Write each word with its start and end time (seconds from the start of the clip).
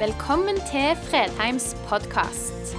Velkommen 0.00 0.56
til 0.56 0.94
Fredheims 0.96 1.74
podkast. 1.84 2.70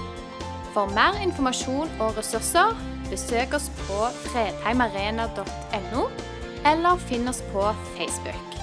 For 0.74 0.90
mer 0.90 1.20
informasjon 1.22 1.92
og 2.02 2.16
ressurser, 2.18 2.74
besøk 3.12 3.54
oss 3.54 3.68
på 3.84 4.08
fredheimarena.no, 4.24 6.08
eller 6.72 7.04
finn 7.06 7.30
oss 7.30 7.44
på 7.54 7.68
Facebook. 7.94 8.58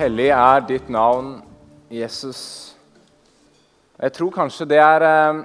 Hellig 0.00 0.30
er 0.38 0.64
ditt 0.72 0.88
navn, 0.88 1.42
Jesus. 1.92 2.42
Jeg 4.00 4.16
tror 4.16 4.32
kanskje 4.40 4.72
det 4.72 4.80
er 4.80 5.08
eh, 5.12 5.44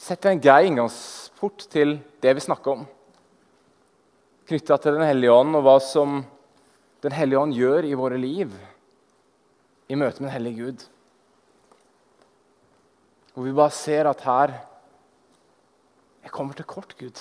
Setter 0.00 0.32
en 0.32 0.46
grei 0.48 0.62
inngangsport 0.70 1.68
til 1.68 1.98
det 2.24 2.38
vi 2.40 2.48
snakker 2.48 2.78
om. 2.78 2.92
Knytta 4.48 4.80
til 4.80 4.96
Den 4.96 5.10
hellige 5.12 5.42
ånd 5.42 5.60
og 5.60 5.68
hva 5.68 5.82
som 5.84 6.22
Den 7.04 7.12
hellige 7.12 7.38
ånd 7.38 7.52
gjør 7.52 7.84
i 7.84 7.96
våre 8.00 8.16
liv 8.16 8.52
i 9.92 9.96
møte 10.00 10.22
med 10.22 10.30
den 10.30 10.32
hellige 10.32 10.62
Gud. 10.62 10.84
Hvor 13.34 13.44
vi 13.44 13.52
bare 13.52 13.70
ser 13.70 14.08
at 14.08 14.20
her 14.24 14.54
Jeg 16.22 16.30
kommer 16.32 16.54
til 16.54 16.64
kort, 16.64 16.94
Gud. 16.98 17.20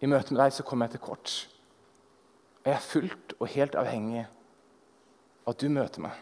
I 0.00 0.06
møte 0.06 0.30
med 0.30 0.38
deg 0.44 0.52
så 0.54 0.62
kommer 0.62 0.86
jeg 0.86 0.92
til 0.92 1.00
kort. 1.00 1.32
Jeg 2.64 2.74
er 2.74 2.84
fullt 2.84 3.34
og 3.40 3.50
helt 3.50 3.74
avhengig 3.74 4.22
av 4.22 5.50
at 5.50 5.58
du 5.60 5.66
møter 5.68 6.00
meg 6.06 6.20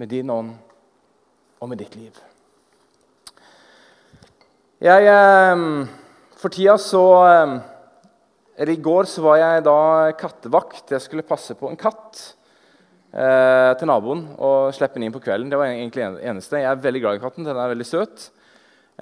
med 0.00 0.08
din 0.08 0.30
ånd 0.30 0.54
og 1.60 1.68
med 1.68 1.78
ditt 1.78 1.94
liv. 1.94 2.16
Jeg 4.80 5.12
eh, 5.12 5.68
For 6.40 6.48
tida 6.48 6.78
så 6.80 7.04
eh, 7.28 7.54
I 8.54 8.76
går 8.78 9.08
så 9.10 9.22
var 9.24 9.40
jeg 9.40 9.64
da 9.66 9.78
kattevakt. 10.14 10.92
Jeg 10.94 11.02
skulle 11.02 11.26
passe 11.26 11.56
på 11.58 11.66
en 11.66 11.78
katt 11.78 12.20
eh, 13.10 13.72
til 13.80 13.88
naboen 13.90 14.28
og 14.38 14.70
slippe 14.76 14.94
den 14.94 15.08
inn 15.08 15.14
på 15.14 15.22
kvelden. 15.24 15.48
Det 15.50 15.58
var 15.58 15.72
egentlig 15.72 16.04
det 16.14 16.28
eneste. 16.30 16.60
Jeg 16.62 16.70
er 16.70 16.84
veldig 16.84 17.02
glad 17.02 17.18
i 17.18 17.22
katten. 17.24 17.48
Den 17.48 17.58
er 17.58 17.72
veldig 17.72 17.86
søt. 17.88 18.28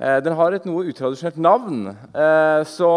Eh, 0.01 0.23
den 0.25 0.39
har 0.39 0.57
et 0.57 0.65
noe 0.65 0.87
utradisjonelt 0.89 1.37
navn. 1.37 1.83
Eh, 1.93 2.63
så, 2.65 2.89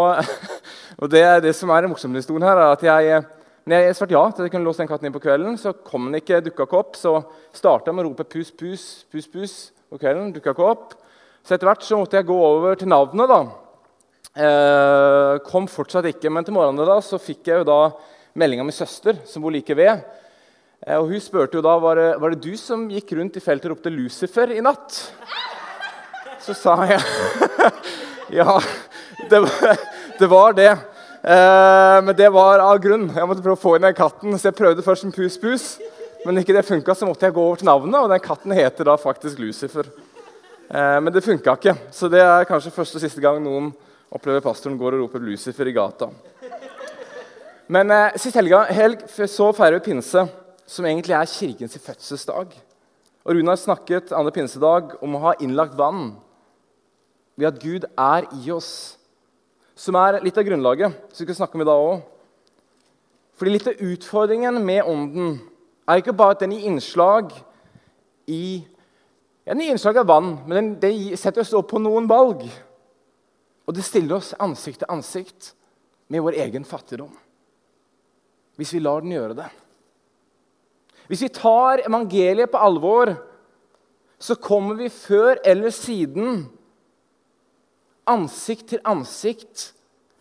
og 1.00 1.12
det 1.12 1.26
det 1.44 1.52
som 1.58 1.74
er 1.76 1.84
den 1.84 1.92
med 1.92 2.22
historien 2.22 2.48
her. 2.48 2.56
er 2.56 2.72
at 2.72 2.86
jeg, 2.88 3.20
når 3.66 3.84
jeg 3.84 4.00
svarte 4.00 4.16
ja 4.16 4.24
til 4.30 4.40
at 4.40 4.48
jeg 4.48 4.56
kunne 4.56 4.70
låse 4.70 4.80
den 4.80 4.88
katten 4.88 5.10
inn 5.10 5.18
på 5.18 5.24
kvelden, 5.26 5.60
så 5.60 5.74
kom 5.76 6.08
den 6.08 6.22
ikke, 6.22 6.40
dukka 6.40 6.64
ikke 6.64 6.80
opp. 6.80 6.96
Så 6.96 7.18
starta 7.52 7.92
jeg 7.92 7.98
med 7.98 8.06
å 8.06 8.08
rope 8.08 8.24
'pus, 8.24 8.48
pus, 8.48 9.04
pus, 9.12 9.28
pus' 9.28 9.60
på 9.92 10.00
kvelden. 10.00 10.32
Dukka 10.32 10.56
ikke 10.56 10.72
opp. 10.72 10.96
Så 11.44 11.52
etter 11.52 11.68
hvert 11.68 11.84
så 11.84 12.00
måtte 12.00 12.16
jeg 12.16 12.32
gå 12.32 12.40
over 12.40 12.80
til 12.80 12.88
navnet. 12.88 13.28
da. 13.28 13.65
Eh, 14.36 15.38
kom 15.48 15.64
fortsatt 15.64 16.10
ikke, 16.10 16.28
men 16.28 16.44
til 16.44 16.52
morgenen 16.52 16.84
da 16.84 16.98
så 17.00 17.16
fikk 17.16 17.48
jeg 17.48 17.62
jo 17.62 17.68
da 17.70 17.80
melding 18.36 18.60
av 18.60 18.66
min 18.68 18.76
søster, 18.76 19.16
som 19.24 19.40
bor 19.40 19.54
like 19.54 19.72
ved. 19.78 20.02
Eh, 20.84 20.98
og 20.98 21.08
Hun 21.08 21.22
spurte 21.24 21.56
jo 21.56 21.64
da 21.64 21.72
var 21.80 21.96
det 21.96 22.08
var 22.20 22.34
det 22.34 22.42
du 22.44 22.52
som 22.60 22.84
gikk 22.92 23.14
rundt 23.16 23.38
i 23.40 23.40
feltet 23.40 23.70
og 23.70 23.78
ropte 23.78 23.92
'Lucifer' 23.94 24.52
i 24.52 24.60
natt. 24.60 24.98
Så 26.44 26.52
sa 26.52 26.76
jeg 26.84 27.00
ja, 28.42 28.58
det 29.30 29.40
det. 30.20 30.28
Var 30.28 30.52
det. 30.52 30.70
Eh, 31.24 31.96
men 32.04 32.12
det 32.16 32.28
var 32.28 32.60
av 32.60 32.76
grunn. 32.78 33.08
Jeg 33.16 33.26
måtte 33.26 33.40
prøve 33.40 33.56
å 33.56 33.64
få 33.64 33.76
inn 33.76 33.88
den 33.88 33.96
katten, 33.96 34.36
så 34.36 34.50
jeg 34.50 34.58
prøvde 34.60 34.84
først 34.84 35.08
en 35.08 35.16
pus-pus. 35.16 35.78
Men 36.26 36.42
ikke 36.42 36.52
det 36.52 36.66
funka, 36.66 36.92
så 36.92 37.08
måtte 37.08 37.24
jeg 37.24 37.32
gå 37.32 37.40
over 37.40 37.56
til 37.56 37.70
navnet, 37.70 38.02
og 38.02 38.12
den 38.12 38.20
katten 38.20 38.52
heter 38.52 38.84
da 38.84 39.00
faktisk 39.00 39.40
Lucifer. 39.40 39.88
Eh, 40.68 41.00
men 41.00 41.08
det 41.12 41.24
funka 41.24 41.56
ikke, 41.56 41.76
så 41.88 42.12
det 42.12 42.20
er 42.20 42.44
kanskje 42.44 42.74
første 42.74 43.00
og 43.00 43.06
siste 43.06 43.24
gang 43.24 43.40
noen 43.40 43.72
opplever 44.10 44.44
pastoren 44.44 44.78
går 44.78 44.96
og 44.96 45.06
roper 45.06 45.20
'Lucifer' 45.20 45.68
i 45.68 45.72
gata. 45.76 46.10
Men 47.68 47.90
eh, 47.90 48.18
sist 48.20 48.36
helga, 48.38 48.62
helg 48.70 49.02
så 49.10 49.50
feirer 49.52 49.80
vi 49.80 49.90
pinse, 49.90 50.26
som 50.66 50.86
egentlig 50.86 51.14
er 51.14 51.30
kirkens 51.30 51.78
fødselsdag. 51.78 52.54
Og 53.26 53.34
Rune 53.34 53.50
har 53.50 53.58
snakket 53.58 54.12
andre 54.14 54.32
pinsedag 54.34 54.94
om 55.02 55.16
å 55.16 55.22
ha 55.24 55.32
innlagt 55.42 55.74
vann 55.78 56.12
ved 57.36 57.48
at 57.48 57.58
Gud 57.62 57.88
er 57.98 58.28
i 58.38 58.52
oss. 58.54 58.98
Som 59.74 59.98
er 59.98 60.20
litt 60.22 60.38
av 60.38 60.46
grunnlaget 60.46 60.94
som 61.10 61.24
vi 61.24 61.26
skal 61.26 61.40
snakke 61.42 61.58
om 61.58 61.64
i 61.64 61.68
dag 61.68 61.88
òg. 61.88 62.04
Fordi 63.36 63.52
litt 63.52 63.66
av 63.68 63.82
utfordringen 63.82 64.62
med 64.64 64.86
Ånden 64.86 65.40
er 65.86 66.00
ikke 66.00 66.14
bare 66.16 66.36
at 66.36 66.44
den 66.44 66.54
gir 66.54 66.70
innslag 66.70 67.34
i 68.30 68.62
ja, 69.46 69.52
den 69.52 69.62
gir 69.62 69.74
innslag 69.74 69.98
av 70.00 70.08
vann, 70.08 70.30
men 70.46 70.56
den, 70.56 70.70
det 70.82 71.18
setter 71.20 71.44
oss 71.44 71.52
opp 71.54 71.68
på 71.70 71.82
noen 71.82 72.08
valg. 72.10 72.46
Og 73.66 73.74
det 73.74 73.84
stiller 73.86 74.18
oss 74.18 74.34
ansikt 74.38 74.82
til 74.82 74.92
ansikt 74.92 75.52
med 76.12 76.22
vår 76.22 76.38
egen 76.44 76.66
fattigdom. 76.66 77.12
Hvis 78.56 78.72
vi 78.76 78.80
lar 78.80 79.02
den 79.02 79.14
gjøre 79.16 79.36
det. 79.36 79.48
Hvis 81.10 81.22
vi 81.26 81.30
tar 81.34 81.84
evangeliet 81.86 82.50
på 82.50 82.60
alvor, 82.62 83.12
så 84.18 84.34
kommer 84.40 84.78
vi 84.78 84.88
før 84.90 85.38
eller 85.44 85.74
siden 85.74 86.46
ansikt 88.06 88.70
til 88.70 88.84
ansikt 88.86 89.72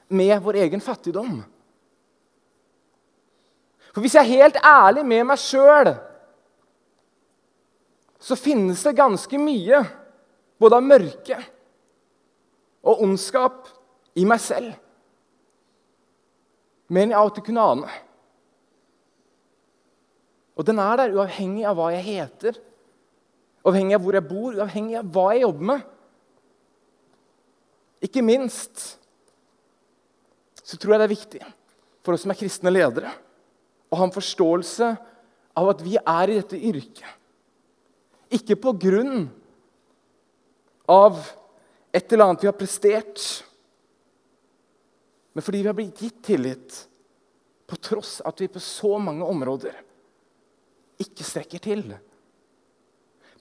med 0.10 0.36
vår 0.44 0.60
egen 0.66 0.82
fattigdom. 0.84 1.38
For 3.94 4.04
hvis 4.04 4.18
jeg 4.18 4.26
er 4.26 4.42
helt 4.42 4.60
ærlig 4.66 5.06
med 5.08 5.24
meg 5.30 5.40
sjøl 5.40 5.94
så 8.26 8.36
finnes 8.36 8.82
det 8.84 8.98
ganske 8.98 9.38
mye 9.38 9.84
både 10.58 10.78
av 10.80 10.86
mørke 10.86 11.38
og 12.86 13.02
ondskap 13.04 13.70
i 14.16 14.26
meg 14.28 14.42
selv. 14.44 14.76
Mer 16.94 17.08
enn 17.08 17.16
jeg 17.16 17.20
alltid 17.20 17.48
kunne 17.48 17.66
ane. 17.74 17.96
Og 20.56 20.68
den 20.68 20.80
er 20.80 21.02
der 21.02 21.16
uavhengig 21.18 21.66
av 21.68 21.76
hva 21.80 21.90
jeg 21.96 22.06
heter, 22.06 22.60
uavhengig 23.66 23.98
av 23.98 24.06
hvor 24.06 24.16
jeg 24.16 24.28
bor, 24.30 24.56
uavhengig 24.56 25.00
av 25.02 25.10
hva 25.12 25.26
jeg 25.34 25.44
jobber 25.44 25.70
med. 25.74 25.92
Ikke 28.06 28.24
minst 28.24 28.86
så 30.66 30.78
tror 30.78 30.96
jeg 30.96 31.02
det 31.02 31.08
er 31.08 31.16
viktig 31.16 31.44
for 32.06 32.16
oss 32.16 32.24
som 32.26 32.32
er 32.34 32.38
kristne 32.40 32.72
ledere, 32.72 33.12
å 33.90 33.98
ha 33.98 34.06
en 34.06 34.14
forståelse 34.14 34.88
av 35.58 35.70
at 35.72 35.82
vi 35.86 35.98
er 35.98 36.32
i 36.32 36.38
dette 36.40 36.58
yrket 36.58 37.06
ikke 38.34 38.58
på 38.60 38.74
grunn 38.86 39.28
av 40.90 41.20
et 41.96 42.12
eller 42.12 42.26
annet 42.26 42.44
vi 42.44 42.50
har 42.50 42.58
prestert, 42.60 43.22
men 45.36 45.44
fordi 45.44 45.62
vi 45.62 45.70
har 45.70 45.78
blitt 45.78 46.02
gitt 46.02 46.22
tillit 46.24 46.82
på 47.68 47.78
tross 47.80 48.18
at 48.26 48.42
vi 48.42 48.50
på 48.52 48.60
så 48.64 48.98
mange 49.00 49.24
områder 49.24 49.78
ikke 51.02 51.28
strekker 51.28 51.64
til. 51.64 51.84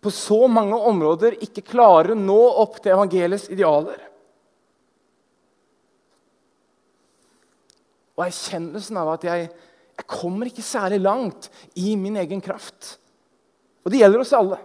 På 0.03 0.11
så 0.11 0.41
mange 0.51 0.79
områder 0.91 1.39
ikke 1.43 1.67
klarer 1.67 2.15
å 2.15 2.19
nå 2.19 2.41
opp 2.63 2.81
til 2.81 2.95
evangeliets 2.95 3.47
idealer. 3.55 4.01
Og 8.15 8.27
erkjennelsen 8.27 8.99
av 9.03 9.15
at 9.17 9.27
jeg, 9.27 9.51
jeg 9.99 10.11
kommer 10.11 10.51
ikke 10.51 10.67
særlig 10.67 11.03
langt 11.03 11.51
i 11.79 11.95
min 11.99 12.19
egen 12.23 12.43
kraft. 12.43 12.97
Og 13.83 13.91
det 13.91 14.03
gjelder 14.03 14.23
oss 14.23 14.35
alle. 14.37 14.59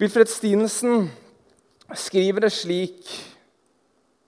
Wilfred 0.00 0.32
Stinesen 0.32 1.06
skriver 1.92 2.46
det 2.46 2.52
slik 2.54 3.10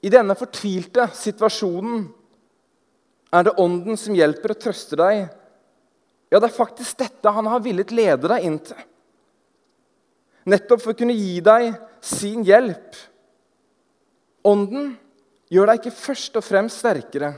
I 0.04 0.12
denne 0.12 0.36
fortvilte 0.38 1.08
situasjonen 1.16 2.04
er 3.34 3.46
det 3.46 3.56
Ånden 3.60 3.98
som 3.98 4.14
hjelper 4.16 4.54
og 4.54 4.60
trøster 4.62 5.00
deg. 5.00 5.24
Ja, 6.30 6.38
det 6.38 6.46
er 6.48 6.54
faktisk 6.54 7.00
dette 7.00 7.32
han 7.32 7.48
har 7.50 7.64
villet 7.64 7.94
lede 7.94 8.30
deg 8.30 8.44
inn 8.46 8.60
til. 8.62 8.78
Nettopp 10.46 10.84
for 10.84 10.94
å 10.94 10.98
kunne 10.98 11.16
gi 11.16 11.40
deg 11.42 11.72
sin 12.04 12.44
hjelp. 12.46 12.94
Ånden 14.46 14.92
gjør 15.50 15.72
deg 15.72 15.80
ikke 15.80 15.96
først 15.98 16.38
og 16.38 16.46
fremst 16.46 16.82
sterkere. 16.82 17.32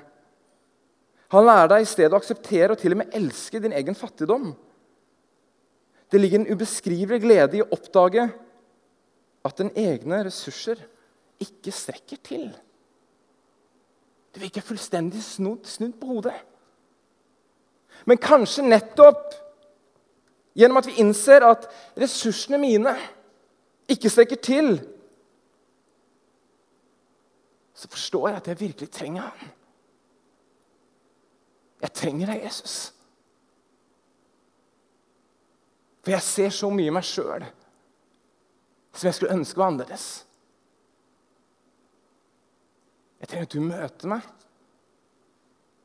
Han 1.32 1.44
lærer 1.44 1.72
deg 1.72 1.84
i 1.84 1.88
stedet 1.88 2.12
å 2.12 2.20
akseptere 2.20 2.74
og 2.74 2.80
til 2.80 2.94
og 2.94 3.02
med 3.02 3.16
elske 3.16 3.60
din 3.64 3.74
egen 3.76 3.96
fattigdom. 3.96 4.50
Det 6.08 6.20
ligger 6.20 6.40
en 6.40 6.52
ubeskrivelig 6.52 7.20
glede 7.24 7.58
i 7.58 7.64
å 7.64 7.70
oppdage 7.76 8.28
at 9.48 9.60
den 9.60 9.72
egne 9.76 10.22
ressurser 10.26 10.80
ikke 11.40 11.72
strekker 11.72 12.20
til. 12.24 12.48
Det 14.34 14.42
virker 14.42 14.64
fullstendig 14.64 15.22
snudd, 15.24 15.66
snudd 15.66 15.96
på 16.00 16.06
hodet. 16.06 16.36
Men 18.06 18.20
kanskje 18.22 18.66
nettopp 18.66 19.34
gjennom 20.58 20.80
at 20.80 20.88
vi 20.88 20.98
innser 21.02 21.46
at 21.46 21.66
ressursene 21.98 22.58
mine 22.60 22.94
ikke 23.88 24.10
strekker 24.10 24.40
til, 24.42 24.78
så 27.74 27.88
forstår 27.88 28.28
jeg 28.28 28.36
at 28.36 28.48
jeg 28.48 28.60
virkelig 28.60 28.90
trenger 28.90 29.22
ham. 29.22 29.50
Jeg 31.82 31.92
trenger 31.94 32.32
deg, 32.32 32.44
Jesus. 32.44 32.76
For 36.02 36.10
jeg 36.10 36.22
ser 36.26 36.50
så 36.50 36.70
mye 36.74 36.90
i 36.90 36.94
meg 36.94 37.06
sjøl 37.06 37.46
som 38.98 39.06
jeg 39.06 39.16
skulle 39.16 39.36
ønske 39.36 39.60
var 39.60 39.70
annerledes. 39.70 40.06
Jeg 43.18 43.30
trenger 43.30 43.46
at 43.46 43.54
du 43.54 43.62
møter 43.62 44.10
meg. 44.10 44.26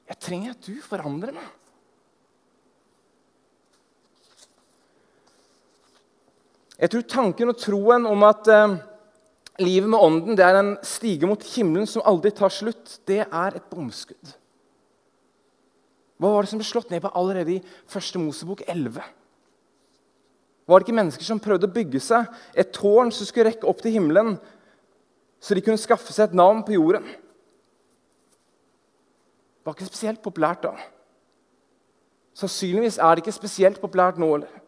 Jeg 0.10 0.20
trenger 0.22 0.56
at 0.56 0.66
du 0.66 0.74
forandrer 0.86 1.36
meg. 1.36 1.52
Jeg 6.84 6.92
tror 6.92 7.06
tanken 7.08 7.54
og 7.54 7.60
troen 7.62 8.08
om 8.10 8.26
at 8.28 8.50
eh, 8.52 8.78
livet 9.62 9.92
med 9.94 10.02
ånden 10.02 10.38
det 10.38 10.46
er 10.46 10.58
en 10.60 10.72
stige 10.84 11.30
mot 11.30 11.44
himmelen 11.54 11.88
som 11.88 12.04
aldri 12.10 12.34
tar 12.36 12.52
slutt, 12.52 12.98
det 13.08 13.22
er 13.24 13.60
et 13.60 13.68
bomskudd. 13.70 14.34
Hva 16.18 16.32
var 16.34 16.44
det 16.44 16.52
som 16.52 16.60
ble 16.60 16.68
slått 16.68 16.92
ned 16.92 17.04
på 17.04 17.14
allerede 17.14 17.58
i 17.58 17.62
første 17.90 18.20
Mosebok 18.22 18.66
11? 18.68 19.06
Var 20.68 20.80
det 20.80 20.88
ikke 20.88 20.96
mennesker 20.96 21.28
som 21.28 21.42
prøvde 21.44 21.68
å 21.68 21.76
bygge 21.76 22.00
seg 22.04 22.30
et 22.56 22.72
tårn 22.76 23.12
som 23.12 23.28
skulle 23.28 23.50
rekke 23.50 23.68
opp 23.68 23.82
til 23.84 23.98
himmelen, 23.98 24.38
så 25.44 25.56
de 25.56 25.64
kunne 25.64 25.82
skaffe 25.82 26.14
seg 26.16 26.30
et 26.30 26.38
navn 26.40 26.62
på 26.64 26.76
jorden? 26.78 27.04
Det 29.60 29.68
var 29.68 29.76
ikke 29.76 29.90
spesielt 29.90 30.22
populært 30.24 30.64
da. 30.64 30.74
Sannsynligvis 32.40 32.98
er 32.98 33.12
det 33.12 33.24
ikke 33.24 33.36
spesielt 33.36 33.82
populært 33.82 34.20
nå. 34.20 34.30
heller. 34.32 34.62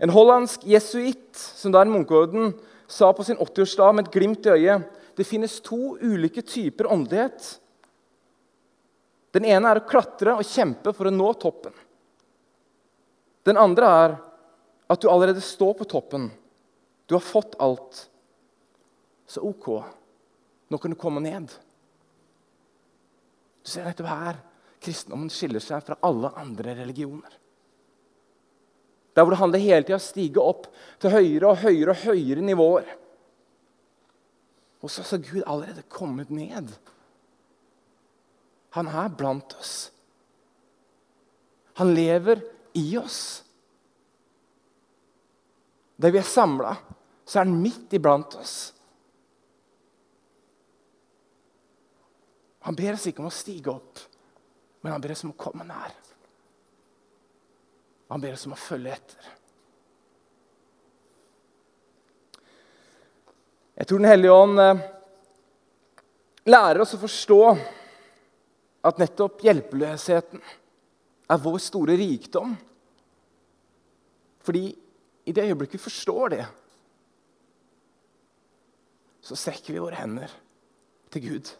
En 0.00 0.12
hollandsk 0.12 0.64
jesuitt 0.64 1.36
som 1.36 1.72
da 1.72 1.84
en 1.84 1.92
munkeorden 1.92 2.54
sa 2.88 3.12
på 3.12 3.24
sin 3.24 3.36
80-årsdag 3.36 3.94
med 3.94 4.08
et 4.08 4.14
glimt 4.14 4.48
i 4.48 4.56
øyet 4.56 4.88
det 5.20 5.26
finnes 5.28 5.58
to 5.60 5.98
ulike 6.00 6.40
typer 6.40 6.88
åndelighet. 6.88 7.58
Den 9.36 9.44
ene 9.44 9.68
er 9.68 9.80
å 9.82 9.86
klatre 9.86 10.38
og 10.38 10.46
kjempe 10.48 10.94
for 10.96 11.10
å 11.10 11.14
nå 11.14 11.32
toppen. 11.36 11.74
Den 13.46 13.60
andre 13.60 13.94
er 14.02 14.18
at 14.90 15.00
du 15.00 15.08
allerede 15.10 15.42
står 15.44 15.74
på 15.78 15.88
toppen. 15.88 16.28
Du 17.06 17.14
har 17.14 17.24
fått 17.24 17.56
alt. 17.62 18.04
Så 19.26 19.42
OK, 19.46 19.68
nå 20.68 20.78
kan 20.78 20.92
du 20.92 20.98
komme 20.98 21.22
ned. 21.22 21.50
Du 23.62 23.70
ser 23.70 23.86
nettopp 23.86 24.10
her 24.10 24.40
kristendommen 24.80 25.30
skiller 25.32 25.62
seg 25.62 25.84
fra 25.84 25.98
alle 26.06 26.32
andre 26.40 26.74
religioner. 26.78 27.36
Der 29.14 29.26
hvor 29.26 29.34
det 29.34 29.40
handler 29.40 29.62
hele 29.62 29.84
tida 29.84 29.98
om 29.98 30.00
å 30.00 30.06
stige 30.06 30.44
opp 30.52 30.68
til 31.02 31.12
høyere 31.12 31.50
og 31.50 31.62
høyere 31.64 31.94
og 31.94 32.04
høyere 32.06 32.44
nivåer. 32.46 32.92
Og 34.80 34.92
så 34.92 35.04
har 35.04 35.24
Gud 35.26 35.42
allerede 35.44 35.84
kommet 35.92 36.30
ned. 36.32 36.70
Han 38.78 38.88
er 38.88 39.10
blant 39.12 39.52
oss. 39.58 39.90
Han 41.80 41.92
lever 41.96 42.40
i 42.78 42.98
oss. 42.98 43.42
Der 46.00 46.12
vi 46.14 46.20
er 46.20 46.26
samla, 46.26 46.76
så 47.24 47.38
er 47.38 47.44
han 47.44 47.58
midt 47.62 47.92
iblant 47.96 48.34
oss. 48.40 48.54
Han 52.64 52.76
ber 52.76 52.94
oss 52.94 53.06
ikke 53.08 53.22
om 53.24 53.30
å 53.30 53.34
stige 53.34 53.72
opp, 53.72 54.00
men 54.80 54.92
han 54.94 55.02
ber 55.02 55.14
oss 55.14 55.24
om 55.26 55.32
å 55.34 55.40
komme 55.40 55.66
nær. 55.68 55.92
Han 58.10 58.22
ber 58.22 58.34
oss 58.34 58.46
om 58.48 58.56
å 58.56 58.58
følge 58.58 58.94
etter. 58.96 59.28
Jeg 63.80 63.88
tror 63.88 64.02
Den 64.02 64.10
hellige 64.10 64.34
ånd 64.36 64.60
eh, 64.60 64.80
lærer 66.52 66.82
oss 66.82 66.96
å 66.96 67.00
forstå 67.00 67.38
at 68.90 68.98
nettopp 69.00 69.40
hjelpeløsheten 69.44 70.42
er 71.30 71.42
vår 71.42 71.58
store 71.62 71.96
rikdom. 71.98 72.54
Fordi 74.42 74.64
i 75.28 75.32
det 75.36 75.46
øyeblikket 75.46 75.78
vi 75.78 75.84
forstår 75.84 76.34
det, 76.34 76.44
så 79.20 79.36
strekker 79.36 79.76
vi 79.76 79.82
våre 79.82 80.00
hender 80.00 80.32
til 81.12 81.26
Gud. 81.28 81.50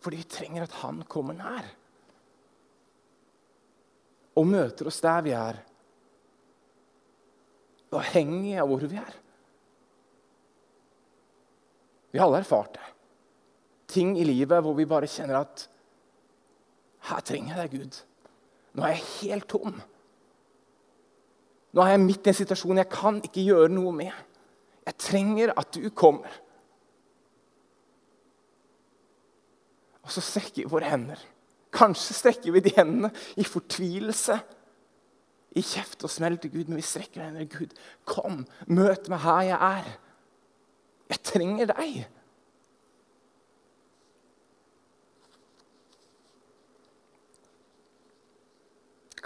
Fordi 0.00 0.22
vi 0.22 0.30
trenger 0.30 0.64
at 0.64 0.78
Han 0.82 1.02
kommer 1.10 1.34
nær 1.34 1.66
og 4.36 4.44
møter 4.44 4.90
oss 4.90 5.00
der 5.00 5.22
vi 5.24 5.32
er. 5.32 5.60
Avhengig 7.96 8.58
av 8.60 8.68
hvor 8.68 8.82
vi 8.84 8.98
er. 9.00 9.14
Vi 12.12 12.20
har 12.20 12.28
alle 12.28 12.42
erfart 12.42 12.76
det. 12.76 12.84
Ting 13.96 14.12
i 14.20 14.26
livet 14.28 14.60
hvor 14.64 14.76
vi 14.76 14.88
bare 14.88 15.08
kjenner 15.08 15.40
at 15.40 15.64
Her 17.06 17.22
trenger 17.22 17.54
jeg 17.54 17.68
deg, 17.68 17.80
Gud. 17.80 18.00
Nå 18.76 18.84
er 18.84 18.96
jeg 18.96 19.04
helt 19.20 19.46
tom. 19.50 19.76
Nå 21.76 21.84
er 21.84 21.92
jeg 21.92 22.02
midt 22.02 22.26
i 22.26 22.32
en 22.32 22.38
situasjon 22.40 22.80
jeg 22.80 22.90
kan 22.92 23.20
ikke 23.24 23.44
gjøre 23.46 23.70
noe 23.72 23.92
med. 23.94 24.24
Jeg 24.86 24.98
trenger 25.02 25.52
at 25.58 25.70
du 25.76 25.88
kommer. 25.94 26.32
Og 30.06 30.12
så 30.14 30.22
strekker 30.22 30.62
vi 30.62 30.70
våre 30.70 30.90
hender. 30.90 31.20
Kanskje 31.74 32.14
strekker 32.14 32.54
vi 32.54 32.62
de 32.64 32.72
hendene 32.76 33.10
i 33.36 33.44
fortvilelse. 33.44 34.38
I 35.56 35.64
kjeft 35.64 36.04
og 36.06 36.12
smell 36.12 36.36
til 36.38 36.52
Gud, 36.52 36.68
men 36.70 36.78
vi 36.78 36.86
strekker 36.86 37.24
hendene. 37.24 37.48
Gud, 37.50 37.74
kom, 38.08 38.44
møt 38.66 39.10
meg 39.12 39.24
her 39.24 39.42
jeg 39.50 39.58
er. 39.58 39.90
Jeg 41.10 41.22
trenger 41.26 41.72
deg. 41.72 42.06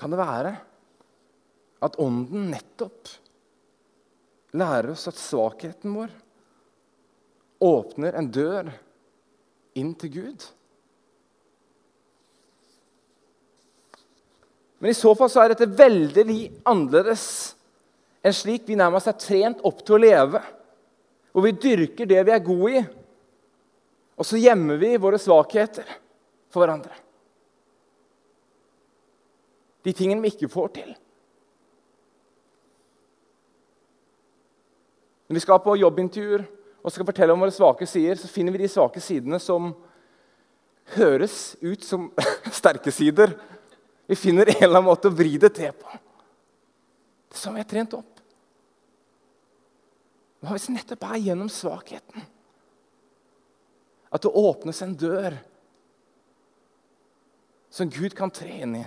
Kan 0.00 0.12
det 0.12 0.20
være 0.20 0.54
at 1.84 1.98
Ånden 2.00 2.48
nettopp 2.52 3.10
lærer 4.56 4.94
oss 4.94 5.06
at 5.10 5.20
svakheten 5.20 5.92
vår 5.94 6.14
åpner 7.60 8.16
en 8.16 8.30
dør 8.32 8.70
inn 9.78 9.92
til 10.00 10.12
Gud? 10.14 10.46
Men 14.80 14.94
i 14.94 14.96
så 14.96 15.12
fall 15.16 15.28
så 15.28 15.44
er 15.44 15.52
dette 15.52 15.68
veldig 15.68 16.38
annerledes 16.68 17.26
enn 18.24 18.36
slik 18.36 18.64
vi 18.68 18.78
nærmest 18.80 19.10
er 19.12 19.20
trent 19.20 19.60
opp 19.68 19.84
til 19.84 19.98
å 19.98 20.00
leve. 20.00 20.40
Hvor 21.30 21.44
vi 21.44 21.52
dyrker 21.52 22.08
det 22.08 22.24
vi 22.26 22.32
er 22.34 22.42
gode 22.44 22.72
i, 22.80 22.80
og 24.20 24.26
så 24.26 24.40
gjemmer 24.40 24.80
vi 24.80 24.96
våre 25.00 25.20
svakheter 25.20 25.86
for 26.50 26.64
hverandre. 26.64 26.96
De 29.84 29.94
tingene 29.96 30.22
vi 30.24 30.32
ikke 30.34 30.50
får 30.52 30.72
til. 30.76 30.90
Når 35.28 35.38
vi 35.38 35.44
skal 35.44 35.62
på 35.62 35.76
jobbintervjuer 35.78 36.42
og 36.82 36.92
skal 36.92 37.06
fortelle 37.06 37.32
om 37.32 37.44
våre 37.44 37.54
svake 37.54 37.86
sider, 37.86 38.18
så 38.18 38.28
finner 38.28 38.52
vi 38.52 38.64
de 38.64 38.68
svake 38.72 39.00
sidene 39.04 39.38
som 39.38 39.70
høres 40.96 41.54
ut 41.62 41.84
som 41.86 42.08
sterke 42.60 42.90
sider, 42.92 43.36
vi 44.10 44.16
finner 44.18 44.48
en 44.50 44.56
eller 44.56 44.80
annen 44.80 44.88
måte 44.88 45.06
å 45.06 45.14
vri 45.14 45.36
det 45.38 45.52
til 45.54 45.70
på. 45.70 45.86
Det 47.30 47.36
er 47.36 47.42
sånn 47.44 47.54
vi 47.54 47.62
er 47.62 47.68
trent 47.70 47.94
opp. 47.94 48.16
Hva 50.40 50.56
hvis 50.56 50.66
det 50.66 50.74
nettopp 50.74 51.04
er 51.06 51.20
gjennom 51.20 51.50
svakheten 51.52 52.24
at 54.10 54.24
det 54.24 54.32
åpnes 54.34 54.80
en 54.82 54.96
dør 54.98 55.36
som 57.70 57.92
Gud 57.92 58.16
kan 58.18 58.32
tre 58.34 58.56
inn 58.64 58.74
i? 58.80 58.82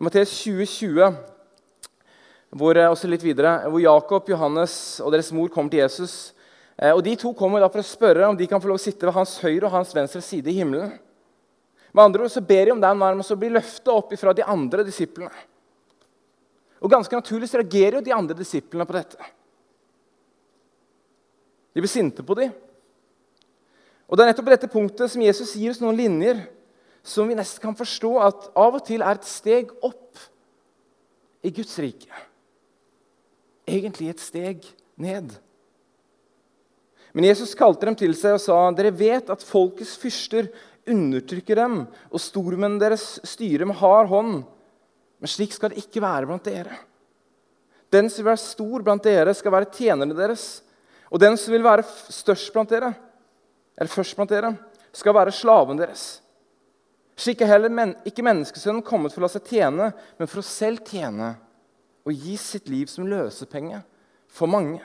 I 0.00 0.02
Matteus 0.02 0.30
2020, 0.32 1.16
hvor, 2.56 2.76
eh, 2.76 2.88
også 2.88 3.08
litt 3.08 3.20
videre, 3.20 3.68
hvor 3.68 3.82
Jakob, 3.82 4.28
Johannes 4.32 4.98
og 5.04 5.12
deres 5.12 5.30
mor 5.30 5.48
kommer 5.52 5.68
til 5.70 5.80
Jesus. 5.80 6.32
Eh, 6.78 6.90
og 6.90 7.04
De 7.04 7.14
to 7.16 7.34
kommer 7.34 7.60
da 7.60 7.68
for 7.68 7.80
å 7.80 7.84
spørre 7.84 8.26
om 8.26 8.36
de 8.36 8.46
kan 8.46 8.58
få 8.58 8.68
lov 8.68 8.78
å 8.78 8.80
sitte 8.80 9.04
ved 9.04 9.12
hans 9.12 9.38
høyre 9.38 9.66
og 9.66 9.72
hans 9.72 9.92
venstre 9.92 10.22
side 10.22 10.48
i 10.48 10.56
himmelen. 10.56 10.98
Med 11.92 12.02
andre 12.02 12.22
ord 12.22 12.30
så 12.30 12.40
ber 12.40 12.64
de 12.64 12.72
om 12.72 12.80
den 12.80 12.96
nærmest 12.96 13.30
å 13.30 13.36
bli 13.36 13.50
løfta 13.50 13.92
opp 13.92 14.16
fra 14.16 14.32
de 14.32 14.42
andre 14.42 14.84
disiplene. 14.84 15.30
Og 16.80 16.90
Ganske 16.90 17.12
naturlig 17.12 17.50
så 17.50 17.60
reagerer 17.60 17.98
jo 17.98 18.00
de 18.00 18.12
andre 18.16 18.34
disiplene 18.34 18.86
på 18.86 18.96
dette. 18.96 19.18
De 21.74 21.80
blir 21.80 21.92
sinte 21.92 22.22
på 22.22 22.34
dem. 22.34 22.54
Og 24.08 24.16
Det 24.16 24.24
er 24.24 24.32
nettopp 24.32 24.48
på 24.48 24.56
dette 24.56 24.72
punktet 24.72 25.10
som 25.10 25.20
Jesus 25.20 25.52
gir 25.54 25.70
oss 25.70 25.80
noen 25.80 25.96
linjer 25.96 26.48
som 27.02 27.28
vi 27.28 27.36
nesten 27.38 27.62
kan 27.62 27.76
forstå 27.76 28.10
at 28.22 28.48
av 28.58 28.76
og 28.76 28.84
til 28.86 29.02
er 29.02 29.18
et 29.18 29.28
steg 29.28 29.70
opp 29.86 30.18
i 31.42 31.52
Guds 31.54 31.78
rike. 31.80 32.10
Egentlig 33.68 34.10
et 34.10 34.22
steg 34.22 34.66
ned. 35.00 35.32
Men 37.16 37.26
Jesus 37.26 37.56
kalte 37.58 37.88
dem 37.88 37.96
til 37.98 38.12
seg 38.14 38.36
og 38.36 38.42
sa, 38.42 38.58
'Dere 38.70 38.92
vet 38.94 39.30
at 39.32 39.42
folkets 39.42 39.96
fyrster 39.98 40.50
undertrykker 40.90 41.58
dem, 41.58 41.82
og 42.10 42.22
stormennene 42.22 42.80
deres 42.80 43.18
styrer 43.26 43.66
med 43.66 43.78
hard 43.80 44.08
hånd. 44.10 44.44
Men 45.20 45.28
slik 45.28 45.52
skal 45.52 45.72
det 45.72 45.82
ikke 45.84 46.02
være 46.02 46.28
blant 46.28 46.46
dere. 46.46 46.78
Den 47.90 48.08
som 48.08 48.22
vil 48.22 48.30
være 48.30 48.42
stor 48.44 48.84
blant 48.86 49.04
dere, 49.04 49.34
skal 49.34 49.52
være 49.52 49.70
tjenerne 49.74 50.16
deres. 50.16 50.62
Og 51.10 51.18
den 51.20 51.36
som 51.36 51.52
vil 51.52 51.66
være 51.66 51.84
størst 52.08 52.52
blant 52.54 52.70
dere, 52.70 52.94
eller 53.76 53.90
først 53.90 54.16
blant 54.16 54.30
dere, 54.30 54.54
skal 54.94 55.14
være 55.14 55.34
slaven 55.34 55.78
deres. 55.80 56.22
Slik 57.20 57.42
er 57.44 57.50
heller 57.52 57.72
men 57.72 57.92
ikke 58.08 58.24
menneskesønnen 58.24 58.84
kommet 58.86 59.12
for 59.12 59.20
å 59.20 59.26
la 59.26 59.32
seg 59.34 59.48
tjene, 59.50 59.90
men 60.16 60.30
for 60.30 60.40
å 60.40 60.46
selv 60.46 60.86
tjene 60.88 61.34
og 62.06 62.16
gi 62.16 62.36
sitt 62.40 62.70
liv 62.72 62.88
som 62.88 63.08
løsepenge 63.08 63.82
for 64.32 64.48
mange. 64.48 64.80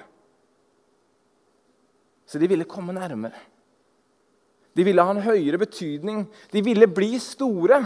Så 2.28 2.42
de 2.42 2.50
ville 2.50 2.68
komme 2.68 2.96
nærmere. 2.96 3.38
De 4.76 4.84
ville 4.84 5.04
ha 5.06 5.14
en 5.14 5.24
høyere 5.24 5.62
betydning. 5.62 6.26
De 6.52 6.64
ville 6.66 6.90
bli 6.92 7.14
store. 7.24 7.80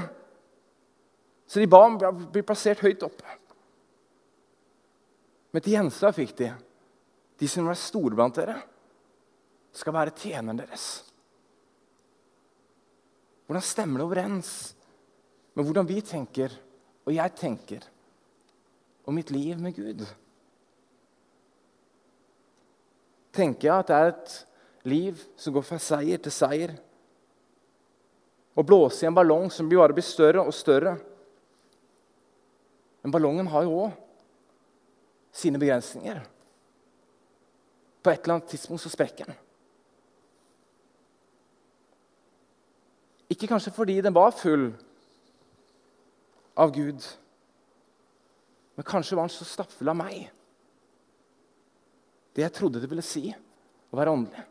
Så 1.45 1.61
de 1.61 1.69
ba 1.69 1.83
om 1.85 1.99
å 2.01 2.13
bli 2.33 2.41
plassert 2.45 2.81
høyt 2.81 3.05
oppe. 3.05 3.37
Men 5.53 5.65
til 5.65 5.75
gjenstand 5.75 6.17
fikk 6.17 6.33
de 6.39 6.49
de 7.39 7.47
som 7.47 7.69
var 7.69 7.77
store 7.79 8.17
blant 8.17 8.35
dere, 8.35 8.57
skal 9.71 9.95
være 9.95 10.11
tjeneren 10.11 10.57
deres. 10.59 10.87
Hvordan 13.49 13.65
stemmer 13.65 13.97
det 13.97 14.05
overens 14.05 14.49
med 15.57 15.65
hvordan 15.65 15.87
vi 15.89 16.03
tenker, 16.05 16.53
og 17.01 17.15
jeg 17.15 17.33
tenker, 17.33 17.87
og 19.09 19.15
mitt 19.17 19.31
liv 19.33 19.57
med 19.57 19.73
Gud? 19.73 20.03
Tenker 23.33 23.71
jeg 23.71 23.73
at 23.73 23.89
det 23.89 23.97
er 23.97 24.11
et 24.11 24.35
liv 24.93 25.25
som 25.33 25.57
går 25.57 25.65
fra 25.65 25.81
seier 25.81 26.21
til 26.21 26.35
seier? 26.35 26.75
Og 28.53 28.69
blåse 28.69 29.01
i 29.01 29.09
en 29.09 29.17
ballong 29.17 29.49
som 29.49 29.73
bare 29.73 29.97
blir 29.97 30.05
større 30.05 30.45
og 30.45 30.53
større? 30.53 30.93
Men 33.01 33.17
ballongen 33.17 33.49
har 33.49 33.65
jo 33.65 33.81
òg 33.87 33.99
sine 35.33 35.57
begrensninger. 35.57 36.21
På 38.03 38.13
et 38.13 38.21
eller 38.21 38.37
annet 38.37 38.53
tidspunkt 38.53 38.85
så 38.85 38.93
sprekker 38.93 39.33
den. 39.33 39.45
Ikke 43.29 43.49
kanskje 43.49 43.73
fordi 43.75 43.99
den 44.01 44.15
var 44.15 44.33
full 44.33 44.71
av 46.59 46.73
Gud, 46.75 47.05
men 48.75 48.87
kanskje 48.87 49.17
var 49.19 49.27
den 49.27 49.35
så 49.35 49.45
stappfull 49.47 49.91
av 49.91 49.97
meg. 49.99 50.29
Det 52.33 52.45
jeg 52.45 52.55
trodde 52.55 52.81
det 52.81 52.89
ville 52.89 53.05
si 53.05 53.27
å 53.29 53.99
være 53.99 54.13
åndelig. 54.15 54.43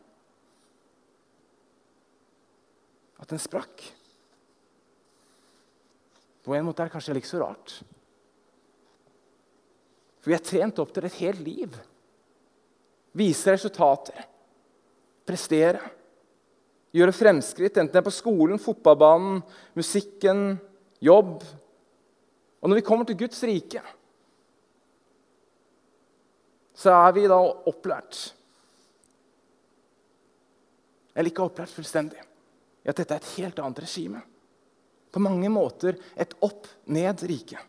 At 3.19 3.31
den 3.33 3.41
sprakk. 3.41 3.83
På 6.45 6.55
en 6.55 6.67
måte 6.67 6.83
er 6.83 6.89
det 6.89 6.95
kanskje 6.95 7.17
ikke 7.19 7.31
så 7.31 7.41
rart. 7.41 7.73
For 10.19 10.31
vi 10.31 10.37
er 10.37 10.45
trent 10.45 10.79
opp 10.81 10.91
til 10.95 11.07
et 11.07 11.19
helt 11.23 11.41
liv. 11.43 11.79
Vise 13.17 13.55
resultater. 13.55 14.27
Prestere. 15.27 15.81
Gjøre 16.95 17.13
fremskritt, 17.13 17.77
enten 17.77 17.93
det 17.93 18.01
er 18.01 18.07
på 18.07 18.13
skolen, 18.13 18.61
fotballbanen, 18.61 19.43
musikken, 19.77 20.57
jobb. 21.05 21.43
Og 22.59 22.69
når 22.69 22.79
vi 22.79 22.85
kommer 22.87 23.05
til 23.05 23.19
Guds 23.19 23.41
rike, 23.45 23.83
så 26.79 26.95
er 26.95 27.15
vi 27.15 27.27
da 27.27 27.37
opplært 27.67 28.29
Eller 31.11 31.33
ikke 31.33 31.43
opplært 31.43 31.73
fullstendig 31.73 32.21
i 32.85 32.87
at 32.87 32.95
dette 32.95 33.11
er 33.11 33.19
et 33.19 33.31
helt 33.41 33.57
annet 33.59 33.81
regime. 33.83 34.21
På 35.11 35.19
mange 35.19 35.49
måter 35.51 35.97
et 36.15 36.31
opp-ned-rike. 36.45 37.59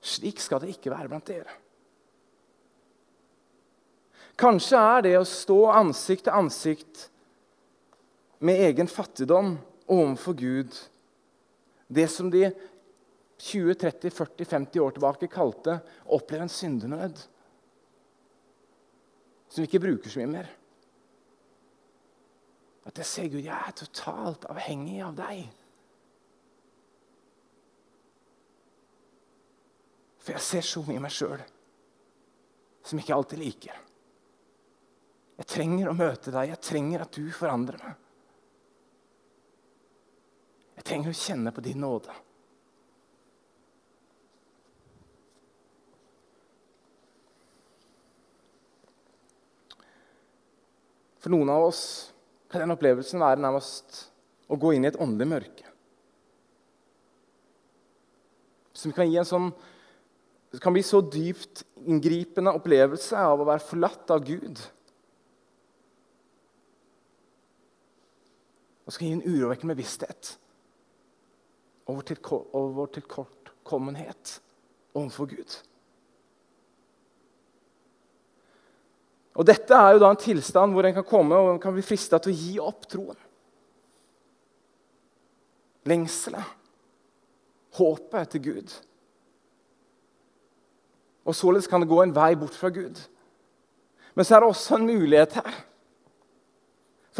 Slik 0.00 0.38
skal 0.40 0.62
det 0.62 0.76
ikke 0.76 0.92
være 0.92 1.10
blant 1.10 1.26
dere. 1.26 1.56
Kanskje 4.40 4.78
er 4.80 5.02
det 5.04 5.16
å 5.18 5.26
stå 5.28 5.58
ansikt 5.74 6.24
til 6.28 6.36
ansikt 6.36 7.06
med 8.40 8.62
egen 8.70 8.88
fattigdom 8.88 9.58
overfor 9.90 10.36
Gud 10.38 10.76
det 11.90 12.06
som 12.08 12.30
de 12.32 12.46
20, 13.40 13.74
30, 13.74 14.10
40, 14.14 14.44
50 14.44 14.80
år 14.84 14.94
tilbake 14.96 15.28
kalte 15.32 15.80
å 16.06 16.20
en 16.38 16.52
syndenød. 16.52 17.18
Som 19.50 19.62
vi 19.62 19.68
ikke 19.68 19.82
bruker 19.82 20.12
så 20.12 20.20
mye 20.20 20.30
mer. 20.30 20.50
At 22.86 23.00
jeg 23.00 23.08
ser 23.10 23.28
Gud, 23.32 23.42
jeg 23.42 23.56
er 23.56 23.76
totalt 23.76 24.46
avhengig 24.48 25.00
av 25.04 25.16
deg. 25.18 25.42
For 30.20 30.36
jeg 30.36 30.46
ser 30.46 30.68
så 30.68 30.84
mye 30.86 31.00
i 31.00 31.04
meg 31.04 31.16
sjøl 31.16 31.40
som 32.80 32.98
jeg 32.98 33.04
ikke 33.04 33.16
alltid 33.18 33.40
liker. 33.42 33.89
Jeg 35.40 35.48
trenger 35.48 35.88
å 35.88 35.96
møte 35.96 36.32
deg. 36.34 36.50
Jeg 36.52 36.60
trenger 36.66 37.04
at 37.06 37.16
du 37.16 37.30
forandrer 37.32 37.80
meg. 37.80 37.94
Jeg 40.76 40.86
trenger 40.88 41.12
å 41.12 41.16
kjenne 41.16 41.52
på 41.54 41.64
din 41.64 41.80
nåde. 41.80 42.12
For 51.20 51.32
noen 51.32 51.52
av 51.52 51.66
oss 51.68 51.82
kan 52.50 52.64
den 52.64 52.72
opplevelsen 52.74 53.20
være 53.20 53.40
nærmest 53.40 54.06
å 54.50 54.56
gå 54.60 54.72
inn 54.74 54.84
i 54.84 54.90
et 54.90 54.98
åndelig 55.00 55.28
mørke. 55.30 55.66
Som 58.76 58.92
kan 58.96 59.08
gi 59.08 59.20
en 59.20 59.28
sånn 59.28 59.50
det 60.50 60.58
kan 60.58 60.74
bli 60.74 60.82
så 60.82 60.98
dypt 61.04 61.62
inngripende 61.86 62.50
opplevelse 62.58 63.14
av 63.14 63.38
å 63.38 63.46
være 63.46 63.62
forlatt 63.62 64.10
av 64.10 64.24
Gud. 64.26 64.58
Og 68.90 68.94
skal 68.96 69.06
gi 69.06 69.14
en 69.14 69.22
urovekkende 69.22 69.74
bevissthet 69.76 70.32
over, 71.86 72.00
til, 72.02 72.18
over 72.58 72.88
tilkortkommenhet 72.90 74.32
overfor 74.98 75.28
Gud. 75.30 75.54
Og 79.38 79.46
Dette 79.46 79.78
er 79.78 79.94
jo 79.94 80.02
da 80.02 80.10
en 80.10 80.18
tilstand 80.18 80.74
hvor 80.74 80.88
en 80.90 80.98
kan 80.98 81.06
komme 81.06 81.38
og 81.38 81.52
en 81.52 81.62
kan 81.62 81.76
bli 81.76 81.86
frista 81.86 82.18
til 82.18 82.34
å 82.34 82.40
gi 82.40 82.56
opp 82.66 82.90
troen. 82.90 83.22
Lengselet, 85.86 86.50
håpet 87.78 88.20
etter 88.24 88.42
Gud. 88.42 88.74
Og 91.22 91.38
således 91.38 91.70
kan 91.70 91.86
det 91.86 91.92
gå 91.94 92.02
en 92.02 92.18
vei 92.18 92.32
bort 92.34 92.58
fra 92.58 92.74
Gud. 92.74 92.98
Men 94.18 94.26
så 94.26 94.34
er 94.34 94.42
det 94.42 94.50
også 94.50 94.80
en 94.82 94.90
mulighet 94.90 95.38
her 95.44 95.66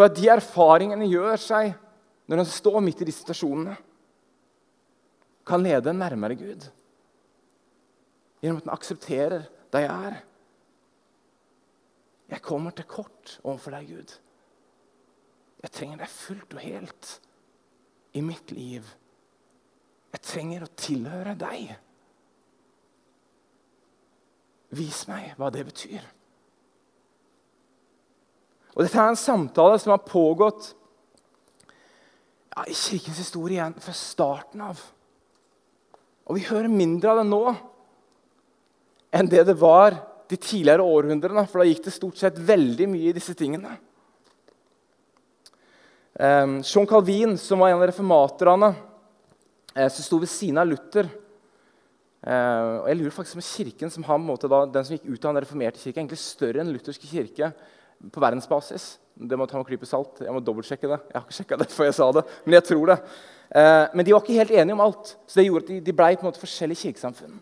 for 0.01 0.09
at 0.09 0.17
de 0.17 0.31
erfaringene 0.33 1.05
gjør 1.13 1.35
seg 1.37 1.75
når 2.33 2.41
en 2.41 2.47
står 2.49 2.79
midt 2.81 3.03
i 3.05 3.07
de 3.11 3.13
situasjonene, 3.13 3.75
kan 5.45 5.61
lede 5.61 5.91
en 5.93 5.99
nærmere 6.01 6.39
Gud. 6.41 6.63
Gjennom 8.41 8.63
at 8.63 8.69
en 8.71 8.73
aksepterer 8.73 9.43
der 9.75 9.85
jeg 9.85 10.07
er. 10.09 10.15
Jeg 12.33 12.41
kommer 12.47 12.73
til 12.73 12.89
kort 12.89 13.35
overfor 13.43 13.77
deg, 13.77 13.91
Gud. 13.91 14.15
Jeg 15.67 15.75
trenger 15.77 16.01
deg 16.01 16.15
fullt 16.15 16.57
og 16.57 16.65
helt 16.65 17.11
i 18.17 18.23
mitt 18.25 18.55
liv. 18.57 18.89
Jeg 20.15 20.25
trenger 20.31 20.65
å 20.65 20.71
tilhøre 20.81 21.35
deg. 21.45 21.75
Vis 24.81 25.03
meg 25.13 25.35
hva 25.37 25.53
det 25.53 25.67
betyr. 25.69 26.09
Og 28.77 28.85
Dette 28.85 29.01
er 29.01 29.11
en 29.11 29.19
samtale 29.19 29.79
som 29.83 29.95
har 29.95 30.05
pågått 30.07 30.73
ja, 32.55 32.65
i 32.67 32.77
kirkens 32.77 33.19
historie 33.19 33.59
igjen 33.59 33.77
fra 33.83 33.95
starten 33.97 34.63
av. 34.69 34.81
Og 36.31 36.39
vi 36.39 36.47
hører 36.47 36.71
mindre 36.71 37.13
av 37.13 37.21
det 37.21 37.29
nå 37.31 37.45
enn 39.11 39.31
det 39.31 39.43
det 39.49 39.57
var 39.59 39.97
de 40.31 40.39
tidligere 40.39 40.87
århundrene. 40.87 41.47
For 41.51 41.63
da 41.63 41.67
gikk 41.67 41.83
det 41.89 41.95
stort 41.97 42.21
sett 42.21 42.39
veldig 42.39 42.87
mye 42.93 43.11
i 43.11 43.17
disse 43.17 43.35
tingene. 43.39 43.75
Um, 46.21 46.61
Jean 46.67 46.87
Calvin, 46.87 47.35
som 47.41 47.63
var 47.63 47.73
en 47.73 47.81
av 47.81 47.89
reformaterne, 47.89 48.75
eh, 49.75 49.89
som 49.89 50.05
sto 50.05 50.19
ved 50.21 50.31
siden 50.31 50.61
av 50.61 50.71
Luther 50.71 51.11
Uh, 52.21 52.83
og 52.83 52.89
jeg 52.91 52.97
lurer 52.99 53.13
faktisk 53.15 53.39
om 53.39 53.45
kirken 53.47 53.93
som 53.93 54.05
han, 54.05 54.27
den 54.29 54.85
som 54.85 54.93
gikk 54.93 55.07
ut 55.09 55.23
av 55.25 55.31
den 55.33 55.41
reformerte 55.41 55.81
kirke, 55.81 55.95
er 55.95 56.03
egentlig 56.03 56.19
større 56.21 56.61
enn 56.61 56.73
lutherske 56.75 57.09
kirke 57.09 57.49
på 58.09 58.23
verdensbasis. 58.23 58.95
Det 59.15 59.37
må 59.37 59.47
ta 59.49 59.61
med 59.61 59.69
klype 59.69 59.89
salt. 59.89 60.23
Jeg 60.25 60.33
må 60.33 60.41
dobbeltsjekke 60.45 60.89
det. 60.89 60.99
Jeg 61.11 61.19
har 61.19 61.27
ikke 61.27 61.37
sjekka 61.37 61.61
det 61.61 61.69
før 61.75 61.91
jeg 61.91 61.99
sa 61.99 62.09
det, 62.17 62.25
men 62.47 62.57
jeg 62.57 62.67
tror 62.71 62.93
det. 62.93 62.99
Eh, 63.51 63.87
men 63.95 64.07
de 64.07 64.15
var 64.15 64.25
ikke 64.25 64.39
helt 64.39 64.55
enige 64.55 64.77
om 64.77 64.85
alt, 64.85 65.15
så 65.27 65.41
det 65.41 65.47
gjorde 65.49 65.67
at 65.67 65.73
de, 65.73 65.81
de 65.89 65.97
ble 65.97 66.13
på 66.15 66.25
en 66.25 66.31
måte 66.31 66.43
forskjellige 66.43 66.87
kirkesamfunn. 66.87 67.41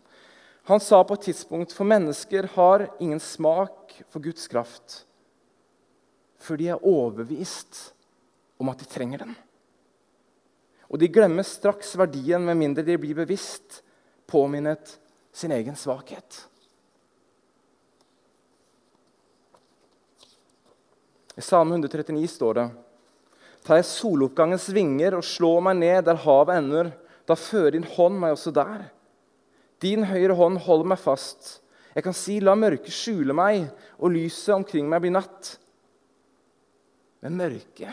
Han 0.68 0.82
sa 0.84 1.00
på 1.04 1.16
et 1.16 1.28
tidspunkt 1.30 1.72
for 1.72 1.88
mennesker 1.88 2.50
har 2.56 2.88
ingen 3.00 3.20
smak 3.22 3.94
for 4.12 4.24
Guds 4.24 4.48
kraft 4.52 5.02
før 6.38 6.60
de 6.60 6.68
er 6.70 6.84
overbevist 6.86 7.80
om 8.60 8.68
at 8.70 8.82
de 8.82 8.88
trenger 8.88 9.24
den. 9.24 9.32
Og 10.88 11.00
de 11.00 11.10
glemmer 11.12 11.44
straks 11.44 11.94
verdien 11.98 12.44
med 12.44 12.56
mindre 12.60 12.84
de 12.86 12.96
blir 13.00 13.16
bevisst 13.16 13.80
påminnet 14.28 14.94
sin 15.34 15.52
egen 15.52 15.76
svakhet. 15.76 16.44
I 21.38 21.44
Salme 21.44 21.76
139 21.78 22.26
står 22.34 22.58
det 22.58 22.66
Tar 23.66 23.78
jeg 23.78 23.88
soloppgangens 23.90 24.68
vinger 24.74 25.18
og 25.18 25.26
slår 25.26 25.62
meg 25.68 25.78
ned 25.80 26.06
der 26.06 26.18
havet 26.22 26.58
ender, 26.62 26.90
da 27.28 27.36
fører 27.36 27.74
din 27.76 27.86
hånd 27.96 28.16
meg 28.22 28.34
også 28.34 28.52
der. 28.54 28.86
Din 29.82 30.06
høyre 30.08 30.34
hånd 30.38 30.60
holder 30.64 30.88
meg 30.94 31.00
fast. 31.02 31.58
Jeg 31.94 32.06
kan 32.06 32.16
si, 32.16 32.38
la 32.40 32.54
mørket 32.58 32.94
skjule 32.94 33.34
meg, 33.36 33.68
og 33.98 34.14
lyset 34.14 34.54
omkring 34.54 34.88
meg 34.88 35.02
blir 35.04 35.14
natt. 35.18 35.56
Men 37.26 37.36
mørket 37.38 37.90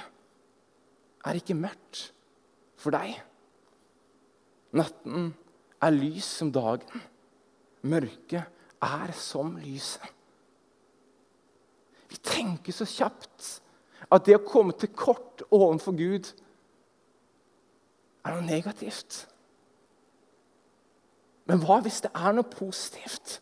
er 1.26 1.40
ikke 1.42 1.58
mørkt 1.58 2.06
for 2.80 2.96
deg. 2.96 3.18
Natten 4.78 5.32
er 5.84 5.98
lys 5.98 6.30
som 6.40 6.54
dagen. 6.54 7.06
Mørket 7.86 8.46
er 8.86 9.16
som 9.18 9.58
lyset. 9.60 10.15
Vi 12.16 12.22
tenker 12.24 12.72
så 12.72 12.88
kjapt 12.88 13.48
at 14.08 14.24
det 14.24 14.38
å 14.38 14.46
komme 14.48 14.72
til 14.80 14.94
kort 14.96 15.44
overfor 15.50 15.96
Gud 15.98 16.30
er 18.24 18.36
noe 18.38 18.46
negativt. 18.46 19.26
Men 21.46 21.60
hva 21.62 21.82
hvis 21.84 22.00
det 22.06 22.14
er 22.16 22.38
noe 22.38 22.48
positivt? 22.48 23.40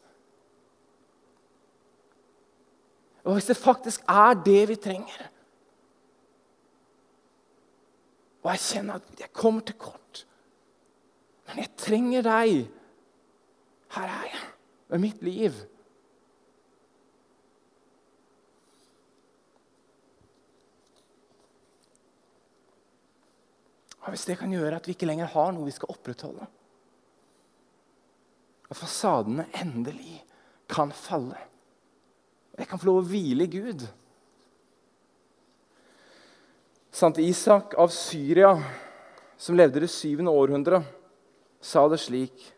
Og 3.23 3.37
hvis 3.37 3.51
det 3.51 3.59
faktisk 3.61 4.01
er 4.09 4.33
det 4.41 4.63
vi 4.73 4.79
trenger? 4.81 5.27
Og 8.43 8.49
jeg 8.51 8.63
kjenner 8.65 8.99
at 8.99 9.21
jeg 9.21 9.31
kommer 9.37 9.61
til 9.63 9.77
kort. 9.79 10.25
Men 11.47 11.61
jeg 11.61 11.71
trenger 11.79 12.25
deg. 12.25 12.65
Her 13.93 14.09
er 14.09 14.27
jeg 14.33 14.41
med 14.89 15.05
mitt 15.05 15.23
liv. 15.23 15.61
Og 24.03 24.11
Hvis 24.11 24.27
det 24.27 24.37
kan 24.39 24.51
gjøre 24.51 24.77
at 24.77 24.87
vi 24.87 24.95
ikke 24.97 25.07
lenger 25.07 25.31
har 25.31 25.51
noe 25.55 25.67
vi 25.67 25.75
skal 25.75 25.93
opprettholde 25.93 26.47
At 28.69 28.79
fasadene 28.79 29.47
endelig 29.61 30.19
kan 30.71 30.91
falle. 30.95 31.37
Jeg 32.57 32.67
kan 32.69 32.79
få 32.79 32.87
lov 32.89 33.01
å 33.01 33.05
hvile 33.05 33.45
i 33.45 33.51
Gud. 33.51 33.83
Sant 36.93 37.19
Isak 37.21 37.75
av 37.81 37.91
Syria, 37.93 38.53
som 39.37 39.57
levde 39.57 39.77
i 39.81 39.83
det 39.83 39.91
syvende 39.91 40.33
århundret, 40.33 40.85
sa 41.61 41.85
det 41.89 41.99
slik 42.01 42.49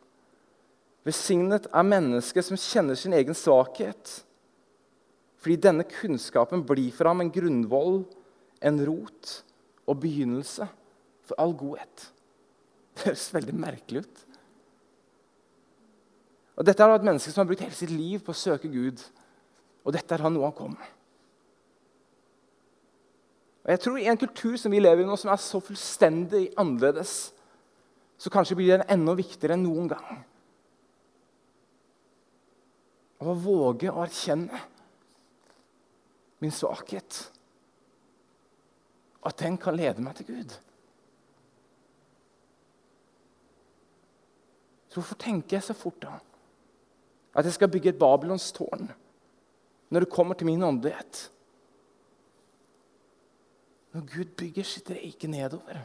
Besignet 1.05 1.67
er 1.69 1.85
mennesket 1.85 2.47
som 2.47 2.57
kjenner 2.57 2.97
sin 2.97 3.13
egen 3.13 3.35
svakhet, 3.37 4.13
fordi 5.37 5.59
denne 5.67 5.85
kunnskapen 5.85 6.63
blir 6.65 6.89
for 6.95 7.11
ham 7.11 7.21
en 7.21 7.29
grunnvoll, 7.31 7.99
en 8.65 8.79
rot 8.87 9.35
og 9.85 9.99
begynnelse 10.01 10.65
for 11.25 11.39
all 11.41 11.53
godhet. 11.57 12.09
Det 12.95 13.09
høres 13.09 13.27
veldig 13.35 13.55
merkelig 13.59 14.05
ut. 14.05 14.25
Og 16.55 16.67
Dette 16.67 16.83
er 16.83 16.95
et 16.95 17.07
menneske 17.07 17.33
som 17.33 17.43
har 17.43 17.49
brukt 17.49 17.63
hele 17.65 17.75
sitt 17.75 17.91
liv 17.91 18.21
på 18.23 18.31
å 18.31 18.39
søke 18.39 18.71
Gud. 18.71 19.01
Og 19.85 19.93
dette 19.93 20.15
er 20.15 20.23
han 20.23 20.33
noe 20.33 20.47
han 20.47 20.55
kom 20.55 20.71
med. 20.73 20.91
Og 23.65 23.73
jeg 23.73 23.81
tror 23.81 23.97
I 23.97 24.07
en 24.11 24.21
kultur 24.21 24.55
som 24.61 24.73
vi 24.73 24.79
lever 24.79 25.03
i 25.03 25.07
nå, 25.07 25.17
som 25.17 25.31
er 25.33 25.41
så 25.41 25.59
fullstendig 25.63 26.47
annerledes, 26.61 27.33
så 28.17 28.31
kanskje 28.31 28.57
blir 28.59 28.75
den 28.75 28.85
enda 28.93 29.15
viktigere 29.17 29.57
enn 29.57 29.65
noen 29.65 29.89
gang. 29.91 30.21
Å 33.25 33.33
våge 33.41 33.89
å 33.91 34.03
erkjenne 34.05 34.61
min 36.43 36.53
svakhet. 36.53 37.19
At 39.25 39.41
den 39.41 39.57
kan 39.57 39.75
lede 39.77 40.03
meg 40.03 40.19
til 40.19 40.29
Gud. 40.29 40.53
Hvorfor 44.99 45.17
tenker 45.19 45.57
jeg 45.57 45.65
så 45.67 45.75
fort 45.77 45.97
da? 46.03 46.17
At 47.35 47.47
jeg 47.47 47.57
skal 47.57 47.71
bygge 47.71 47.91
et 47.91 47.99
Babylons 47.99 48.51
tårn 48.55 48.87
når 49.91 50.03
det 50.03 50.11
kommer 50.11 50.35
til 50.35 50.47
min 50.49 50.63
åndelighet? 50.63 51.19
Når 53.95 54.07
Gud 54.11 54.31
bygger 54.39 54.65
sitt 54.67 54.89
rike 54.91 55.27
nedover. 55.31 55.83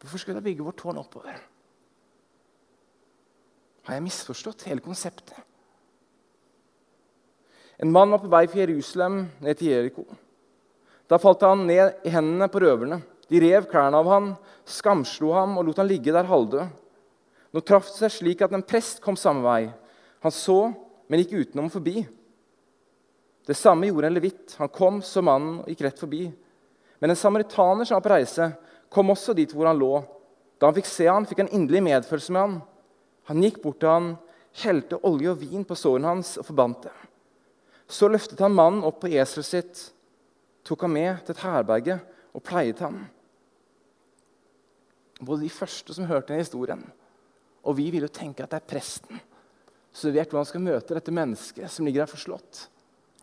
Hvorfor 0.00 0.22
skal 0.22 0.38
jeg 0.38 0.46
bygge 0.46 0.64
vårt 0.66 0.78
tårn 0.80 0.98
oppover? 0.98 1.36
Har 3.86 3.96
jeg 3.96 4.04
misforstått 4.04 4.66
hele 4.68 4.84
konseptet? 4.84 5.36
En 7.78 7.92
mann 7.94 8.10
var 8.10 8.22
på 8.22 8.30
vei 8.30 8.46
fra 8.50 8.64
Jerusalem 8.64 9.20
ned 9.40 9.58
til 9.58 9.70
Jeriko. 9.70 10.04
Da 11.08 11.16
falt 11.22 11.44
han 11.46 11.62
ned 11.68 12.02
i 12.04 12.12
hendene 12.12 12.50
på 12.50 12.60
røverne. 12.64 12.98
De 13.28 13.40
rev 13.42 13.66
klærne 13.68 13.98
av 14.00 14.08
han, 14.08 14.28
skamslo 14.68 15.32
ham 15.36 15.56
og 15.58 15.68
lot 15.68 15.80
han 15.80 15.88
ligge 15.88 16.14
der 16.14 16.28
halvdød. 16.28 16.68
Nå 17.52 17.62
traff 17.64 17.88
det 17.92 18.02
seg 18.02 18.14
slik 18.14 18.44
at 18.44 18.52
en 18.56 18.64
prest 18.64 19.02
kom 19.04 19.16
samme 19.16 19.44
vei. 19.44 19.68
Han 20.24 20.34
så, 20.34 20.58
men 21.08 21.22
gikk 21.22 21.36
utenom 21.42 21.70
forbi. 21.72 22.02
Det 23.48 23.56
samme 23.56 23.88
gjorde 23.88 24.10
en 24.10 24.16
levitt. 24.18 24.56
Han 24.60 24.68
kom, 24.72 25.00
så 25.00 25.22
mannen 25.24 25.62
og 25.62 25.70
gikk 25.72 25.86
rett 25.86 26.00
forbi. 26.00 26.26
Men 27.00 27.12
en 27.12 27.20
samaritaner 27.20 27.88
som 27.88 27.96
var 27.96 28.04
på 28.04 28.12
reise, 28.12 28.50
kom 28.92 29.12
også 29.12 29.36
dit 29.36 29.52
hvor 29.54 29.68
han 29.70 29.78
lå. 29.80 30.02
Da 30.60 30.68
han 30.68 30.76
fikk 30.76 30.88
se 30.90 31.06
han, 31.08 31.26
fikk 31.28 31.44
han 31.44 31.52
inderlig 31.54 31.84
medfølelse 31.86 32.34
med 32.34 32.44
han. 32.44 32.56
Han 33.30 33.44
gikk 33.44 33.60
bort 33.62 33.80
til 33.80 33.92
han, 33.92 34.10
helte 34.64 34.98
olje 35.06 35.32
og 35.32 35.40
vin 35.40 35.64
på 35.68 35.76
sårene 35.78 36.10
hans 36.12 36.34
og 36.40 36.48
forbandt 36.48 36.88
det. 36.88 36.96
Så 37.88 38.08
løftet 38.10 38.40
han 38.44 38.56
mannen 38.56 38.84
opp 38.84 39.00
på 39.00 39.12
eselet 39.12 39.48
sitt, 39.48 39.84
tok 40.66 40.84
ham 40.84 40.96
med 40.96 41.22
til 41.24 41.36
et 41.36 41.44
herberge 41.44 42.00
og 42.36 42.44
pleiet 42.44 42.82
ham. 42.84 43.06
Både 45.18 45.42
de 45.42 45.50
første 45.50 45.94
som 45.94 46.06
hørte 46.06 46.30
denne 46.30 46.44
historien, 46.44 46.84
og 47.66 47.76
vi 47.76 47.88
vil 47.90 48.06
jo 48.06 48.12
tenke 48.12 48.44
at 48.44 48.52
det 48.52 48.60
er 48.60 48.70
presten 48.70 49.20
som 49.98 50.12
vet 50.14 50.28
hvordan 50.28 50.44
han 50.44 50.50
skal 50.50 50.62
møte 50.62 50.94
dette 50.94 51.14
mennesket 51.14 51.72
som 51.72 51.86
ligger 51.86 52.04
der 52.04 52.10
forslått. 52.10 52.68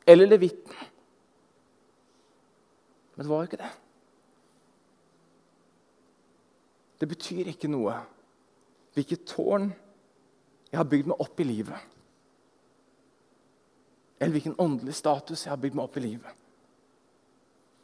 Eller 0.05 0.27
levitten. 0.27 0.75
Men 3.15 3.23
det 3.23 3.31
var 3.31 3.41
jo 3.41 3.49
ikke 3.49 3.61
det. 3.61 3.71
Det 6.99 7.09
betyr 7.11 7.51
ikke 7.51 7.71
noe 7.71 7.95
hvilket 8.95 9.25
tårn 9.27 9.69
jeg 10.71 10.79
har 10.79 10.87
bygd 10.89 11.11
meg 11.11 11.21
opp 11.23 11.39
i 11.39 11.47
livet. 11.47 11.91
Eller 14.19 14.35
hvilken 14.35 14.57
åndelig 14.59 14.95
status 14.95 15.45
jeg 15.45 15.51
har 15.53 15.61
bygd 15.61 15.77
meg 15.77 15.87
opp 15.87 15.97
i 15.99 16.03
livet. 16.03 16.43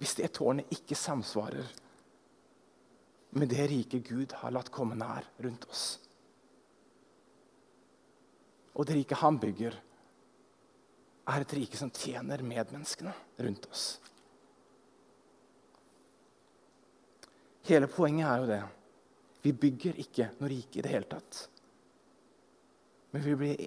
Hvis 0.02 0.15
det 0.17 0.32
tårnet 0.36 0.71
ikke 0.74 0.97
samsvarer 0.97 1.67
med 3.32 3.50
det 3.50 3.67
rike 3.72 4.00
Gud 4.04 4.34
har 4.41 4.52
latt 4.52 4.72
komme 4.74 4.98
nær 5.00 5.28
rundt 5.44 5.65
oss. 5.70 5.86
Og 8.76 8.88
det 8.88 8.98
rike 8.98 9.20
han 9.20 9.39
bygger, 9.39 9.76
er 11.32 11.44
et 11.44 11.54
rike 11.56 11.78
som 11.80 11.91
tjener 11.94 12.44
medmenneskene 12.44 13.13
rundt 13.46 13.67
oss. 13.72 13.86
Hele 17.70 17.88
poenget 17.88 18.28
er 18.28 18.41
jo 18.41 18.50
det. 18.50 18.62
Vi 19.41 19.54
bygger 19.54 20.00
ikke 20.02 20.32
noe 20.39 20.50
rike 20.52 20.80
i 20.80 20.84
det 20.84 20.91
hele 20.91 21.08
tatt. 21.10 21.44
Men 23.12 23.24
vi 23.26 23.36
blir 23.38 23.62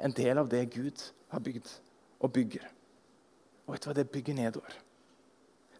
en 0.00 0.14
del 0.16 0.38
av 0.38 0.48
det 0.48 0.62
Gud 0.74 1.02
har 1.32 1.42
bygd 1.44 1.68
og 2.20 2.32
bygger. 2.36 2.64
Og 3.66 3.74
vet 3.74 3.84
du 3.84 3.90
hva 3.90 3.96
det 3.96 4.10
bygger 4.12 4.38
nedover? 4.38 4.78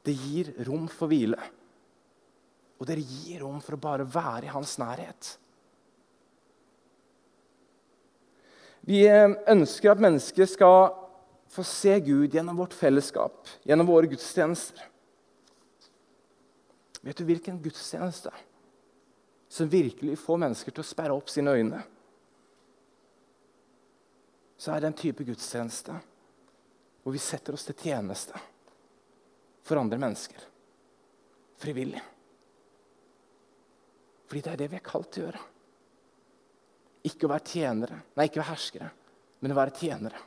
Det 0.04 0.14
gir 0.16 0.52
rom 0.66 0.88
for 0.88 1.10
hvile. 1.10 1.38
Og 2.80 2.88
dere 2.88 3.04
gir 3.04 3.42
rom 3.44 3.60
for 3.62 3.76
å 3.76 3.82
bare 3.82 4.08
være 4.08 4.48
i 4.48 4.52
hans 4.54 4.78
nærhet. 4.80 5.34
Vi 8.88 9.02
eh, 9.04 9.36
ønsker 9.52 9.92
at 9.92 10.00
mennesker 10.00 10.48
skal 10.48 10.88
få 11.50 11.64
se 11.66 11.92
Gud 12.06 12.32
gjennom 12.34 12.56
vårt 12.62 12.74
fellesskap, 12.74 13.44
gjennom 13.68 13.90
våre 13.90 14.08
gudstjenester. 14.08 14.86
Vet 17.04 17.20
du 17.20 17.26
hvilken 17.28 17.60
gudstjeneste 17.60 18.32
som 19.50 19.68
virkelig 19.68 20.18
får 20.20 20.40
mennesker 20.40 20.72
til 20.72 20.84
å 20.84 20.88
sperre 20.88 21.16
opp 21.16 21.32
sine 21.32 21.52
øyne? 21.56 21.80
så 24.60 24.74
er 24.74 24.82
det 24.82 24.90
en 24.90 24.98
type 25.00 25.24
gudstjeneste 25.24 25.94
hvor 27.00 27.14
vi 27.14 27.20
setter 27.22 27.56
oss 27.56 27.64
til 27.64 27.78
tjeneste 27.80 28.36
for 29.64 29.80
andre 29.80 29.96
mennesker. 30.02 30.42
Frivillig. 31.60 32.02
Fordi 34.30 34.44
det 34.46 34.52
er 34.52 34.60
det 34.60 34.68
vi 34.70 34.78
er 34.78 34.86
kalt 34.86 35.08
til 35.10 35.24
å 35.24 35.26
gjøre. 35.26 35.44
Ikke 37.10 37.26
å 37.26 37.32
være 37.32 37.50
tjenere, 37.50 37.96
nei, 38.14 38.28
ikke 38.28 38.38
å 38.38 38.44
være 38.44 38.52
herskere, 38.52 38.90
men 39.42 39.54
å 39.54 39.56
være 39.58 39.74
tjenere. 39.74 40.20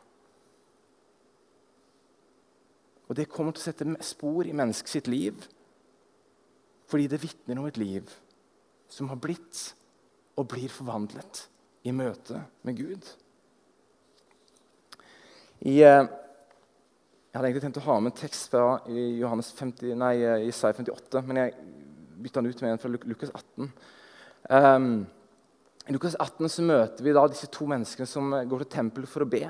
Og 3.07 3.15
Det 3.15 3.29
kommer 3.31 3.55
til 3.55 3.61
å 3.61 3.67
sette 3.69 4.03
spor 4.03 4.47
i 4.47 4.55
menneskets 4.55 4.97
sitt 4.97 5.07
liv 5.11 5.45
fordi 6.89 7.07
det 7.09 7.21
vitner 7.23 7.57
om 7.57 7.65
et 7.65 7.77
liv 7.79 8.09
som 8.91 9.07
har 9.09 9.17
blitt 9.21 9.61
og 10.37 10.49
blir 10.51 10.69
forvandlet 10.69 11.45
i 11.87 11.93
møte 11.95 12.41
med 12.67 12.77
Gud. 12.77 13.07
I, 15.63 15.79
eh, 15.81 16.03
jeg 16.03 17.37
hadde 17.39 17.47
egentlig 17.47 17.63
tenkt 17.63 17.79
å 17.81 17.87
ha 17.87 17.95
med 17.99 18.11
en 18.11 18.19
tekst 18.19 18.51
fra 18.51 18.81
Johannes 18.91 19.49
50, 19.57 19.95
nei, 19.97 20.13
Isai 20.19 20.49
Isaiah 20.51 20.77
58, 20.83 21.23
men 21.25 21.41
jeg 21.41 21.55
bytta 22.23 22.41
den 22.41 22.53
ut 22.53 22.63
med 22.63 22.73
en 22.73 22.81
fra 22.81 22.91
Lukas 22.93 23.33
18. 23.33 23.69
Um, 24.49 24.87
I 25.87 25.95
Lukas 25.95 26.15
18 26.15 26.49
så 26.49 26.65
møter 26.65 27.05
vi 27.05 27.13
da 27.15 27.27
disse 27.27 27.49
to 27.51 27.67
menneskene 27.69 28.09
som 28.09 28.33
går 28.49 28.63
til 28.63 28.73
tempelet 28.77 29.11
for 29.11 29.25
å 29.25 29.29
be. 29.29 29.45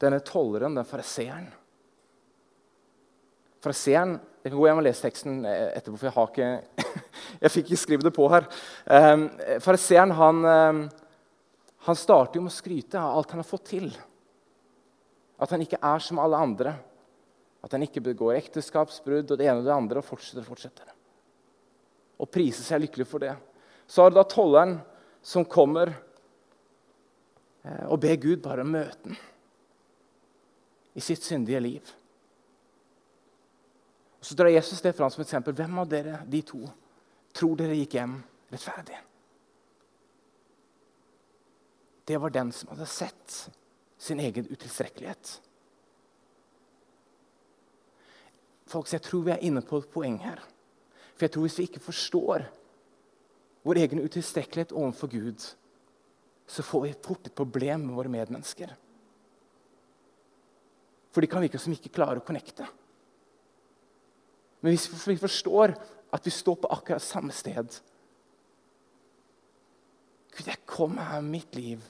Denne 0.00 0.20
tolleren, 0.24 0.76
den 0.78 0.88
fariseeren, 0.88 1.50
Fariseeren 3.60 4.16
Jeg 4.40 4.54
kan 4.54 4.56
gå 4.56 4.68
hjem 4.70 4.78
og 4.80 4.86
lese 4.86 5.04
teksten 5.04 5.42
eh, 5.44 5.66
etterpå, 5.76 5.98
for 6.00 6.08
jeg 6.08 6.14
har 6.14 6.30
ikke 6.30 6.92
Jeg 7.42 7.52
fikk 7.52 7.66
ikke 7.66 7.80
skrevet 7.82 8.06
det 8.08 8.12
på 8.16 8.28
her. 8.32 8.46
Um, 8.88 9.26
Fariseeren 9.60 10.14
han, 10.16 10.38
um, 10.44 10.78
han 11.84 11.98
starter 11.98 12.40
jo 12.40 12.44
med 12.46 12.52
å 12.52 12.56
skryte 12.56 13.00
av 13.00 13.18
alt 13.18 13.34
han 13.34 13.42
har 13.42 13.48
fått 13.48 13.66
til. 13.74 13.90
At 15.40 15.52
han 15.52 15.64
ikke 15.64 15.80
er 15.84 16.04
som 16.04 16.20
alle 16.20 16.40
andre. 16.40 16.72
At 17.64 17.76
han 17.76 17.84
ikke 17.84 18.02
begår 18.04 18.38
ekteskapsbrudd 18.38 19.28
og 19.28 19.40
det 19.40 19.48
ene 19.48 19.60
og 19.60 19.68
det 19.68 19.76
andre. 19.76 20.00
Og 20.00 20.08
fortsetter 20.08 20.42
og 20.42 20.48
fortsetter. 20.48 20.88
Og 22.20 22.28
priser 22.30 22.66
seg 22.66 22.84
lykkelig 22.84 23.08
for 23.08 23.22
det. 23.22 23.32
Så 23.88 24.04
har 24.04 24.12
du 24.12 24.18
da 24.20 24.26
tolleren 24.28 24.76
som 25.24 25.46
kommer 25.48 25.92
eh, 27.64 27.86
og 27.88 28.00
ber 28.02 28.20
Gud 28.20 28.44
bare 28.44 28.66
møte 28.66 29.08
ham 29.08 29.18
i 30.94 31.00
sitt 31.00 31.22
syndige 31.22 31.60
liv. 31.60 31.90
Så 34.20 34.34
drar 34.34 34.50
Jesus 34.52 34.82
det 34.84 34.92
fram 34.92 35.10
som 35.10 35.22
et 35.22 35.28
eksempel. 35.28 35.54
Hvem 35.56 35.78
av 35.80 35.88
dere, 35.88 36.18
de 36.28 36.42
to, 36.44 36.60
tror 37.32 37.54
dere 37.56 37.78
gikk 37.78 37.96
hjem 37.96 38.18
rettferdig? 38.52 38.98
Det 42.10 42.18
var 42.18 42.34
den 42.34 42.50
som 42.52 42.72
hadde 42.72 42.88
sett 42.90 43.36
sin 44.00 44.20
egen 44.20 44.48
utilstrekkelighet. 44.50 45.36
Folks, 48.66 48.92
jeg 48.92 49.02
tror 49.06 49.24
vi 49.26 49.34
er 49.34 49.46
inne 49.46 49.62
på 49.66 49.80
et 49.80 49.90
poeng 49.92 50.18
her. 50.22 50.42
For 51.20 51.28
jeg 51.28 51.34
tror 51.34 51.44
Hvis 51.44 51.58
vi 51.58 51.68
ikke 51.68 51.84
forstår 51.84 52.46
vår 53.60 53.76
egen 53.76 54.00
utilstrekkelighet 54.00 54.72
overfor 54.72 55.10
Gud, 55.12 55.42
så 56.48 56.62
får 56.64 56.80
vi 56.86 56.94
fort 57.04 57.26
et 57.28 57.34
problem 57.36 57.82
med 57.84 57.94
våre 57.94 58.08
medmennesker. 58.08 58.72
For 61.12 61.20
de 61.20 61.28
kan 61.28 61.44
virke 61.44 61.60
som 61.60 61.74
ikke 61.76 61.92
klarer 61.92 62.22
å 62.22 62.24
connecte. 62.24 62.64
Men 64.64 64.72
hvis 64.72 64.88
vi 64.88 65.20
forstår 65.20 65.76
at 66.08 66.24
vi 66.24 66.32
står 66.32 66.56
på 66.62 66.72
akkurat 66.72 67.04
samme 67.04 67.36
sted 67.36 67.68
Gud, 70.32 70.46
jeg 70.46 70.64
kom 70.64 70.96
her 70.96 71.20
med 71.20 71.34
mitt 71.36 71.54
liv, 71.58 71.84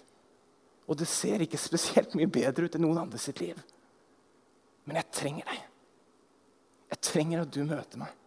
og 0.90 0.98
det 0.98 1.06
ser 1.06 1.46
ikke 1.46 1.60
spesielt 1.70 2.18
mye 2.18 2.26
bedre 2.26 2.66
ut 2.66 2.74
enn 2.74 2.82
noen 2.82 3.04
andre 3.04 3.22
sitt 3.22 3.38
liv. 3.38 3.62
Men 4.90 4.98
jeg 4.98 5.14
trenger 5.14 5.52
deg. 5.52 5.68
Jeg 6.90 7.06
trenger 7.12 7.44
at 7.44 7.54
du 7.54 7.62
møter 7.62 8.02
meg. 8.02 8.19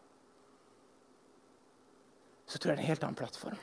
Så 2.53 2.59
tror 2.61 2.69
jeg 2.69 2.77
det 2.77 2.83
er 2.83 2.85
en 2.85 2.91
helt 2.91 3.03
annen 3.07 3.17
plattform. 3.17 3.57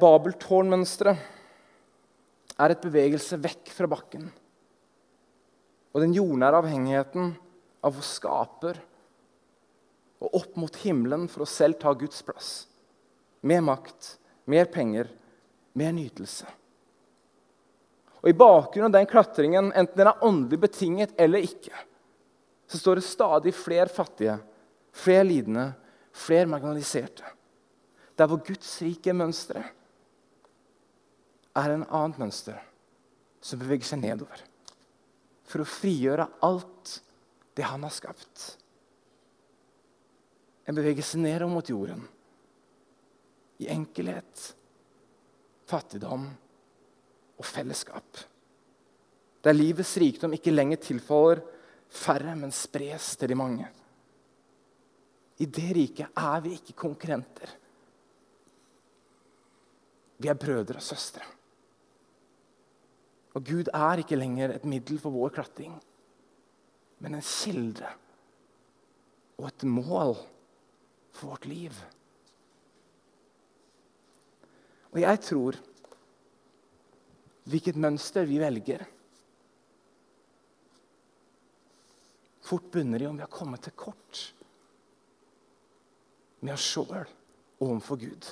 Babeltårnmønsteret 0.00 1.20
er 2.56 2.72
et 2.72 2.86
bevegelse 2.86 3.36
vekk 3.44 3.68
fra 3.76 3.86
bakken. 3.92 4.24
Og 5.92 6.00
den 6.00 6.16
jordnære 6.16 6.62
avhengigheten 6.62 7.34
av 7.84 7.92
vår 7.98 8.08
skaper 8.08 8.80
og 10.24 10.40
opp 10.40 10.56
mot 10.56 10.74
himmelen 10.86 11.28
for 11.28 11.44
å 11.44 11.52
selv 11.52 11.76
ta 11.84 11.92
Guds 11.92 12.24
plass. 12.24 12.64
Mer 13.44 13.60
makt, 13.60 14.16
mer 14.48 14.72
penger, 14.72 15.12
mer 15.76 15.92
nytelse. 15.92 16.48
Og 18.24 18.30
I 18.30 18.36
bakgrunnen 18.40 18.88
av 18.88 18.94
den 18.96 19.08
klatringen, 19.08 19.66
enten 19.76 20.00
den 20.00 20.08
er 20.08 20.22
åndelig 20.24 20.62
betinget 20.62 21.10
eller 21.20 21.44
ikke, 21.44 21.76
så 22.64 22.78
står 22.80 22.96
det 22.96 23.04
stadig 23.04 23.52
flere 23.52 23.90
fattige, 23.92 24.38
flere 24.96 25.26
lidende, 25.28 25.66
flere 26.16 26.48
marginaliserte. 26.48 27.26
Der 28.16 28.30
hvor 28.30 28.40
Guds 28.46 28.70
rike 28.80 29.12
mønstre 29.12 29.60
er 31.52 31.74
en 31.74 31.84
annet 31.84 32.22
mønster 32.22 32.62
som 33.44 33.60
beveger 33.60 33.90
seg 33.90 34.00
nedover. 34.00 34.40
For 35.44 35.60
å 35.60 35.68
frigjøre 35.68 36.24
alt 36.48 36.94
det 37.58 37.66
han 37.68 37.84
har 37.84 37.92
skapt. 37.92 38.46
En 40.64 40.78
bevegelse 40.78 41.20
nedover 41.20 41.52
mot 41.58 41.68
jorden. 41.68 42.00
I 43.60 43.68
enkelhet, 43.74 44.46
fattigdom 45.68 46.24
og 47.38 47.46
fellesskap. 47.46 48.20
Der 49.44 49.56
livets 49.56 49.96
rikdom 50.00 50.32
ikke 50.36 50.54
lenger 50.54 50.80
tilfaller 50.80 51.42
færre, 51.94 52.34
men 52.36 52.52
spres 52.54 53.14
til 53.16 53.30
de 53.30 53.38
mange. 53.38 53.68
I 55.38 55.46
det 55.46 55.70
riket 55.76 56.14
er 56.16 56.40
vi 56.44 56.54
ikke 56.54 56.76
konkurrenter. 56.78 57.50
Vi 60.18 60.30
er 60.30 60.38
brødre 60.38 60.78
og 60.78 60.82
søstre. 60.82 61.24
Og 63.34 63.42
Gud 63.42 63.68
er 63.74 63.98
ikke 63.98 64.16
lenger 64.16 64.54
et 64.54 64.64
middel 64.64 65.00
for 65.02 65.10
vår 65.10 65.34
klatring, 65.34 65.74
men 67.02 67.16
en 67.18 67.26
kilde 67.26 67.88
og 69.34 69.48
et 69.50 69.64
mål 69.66 70.14
for 71.10 71.32
vårt 71.32 71.48
liv. 71.50 71.74
Og 74.94 75.00
jeg 75.02 75.20
tror 75.26 75.58
hvilket 77.50 77.76
mønster 77.80 78.26
vi 78.28 78.38
velger, 78.40 78.84
fort 82.44 82.66
bunner 82.72 83.02
i 83.02 83.08
om 83.08 83.16
vi 83.16 83.24
har 83.24 83.32
kommet 83.32 83.64
til 83.64 83.72
kort 83.76 84.20
med 86.44 86.52
oss 86.52 86.64
sjøl 86.74 87.06
overfor 87.64 88.00
Gud. 88.02 88.26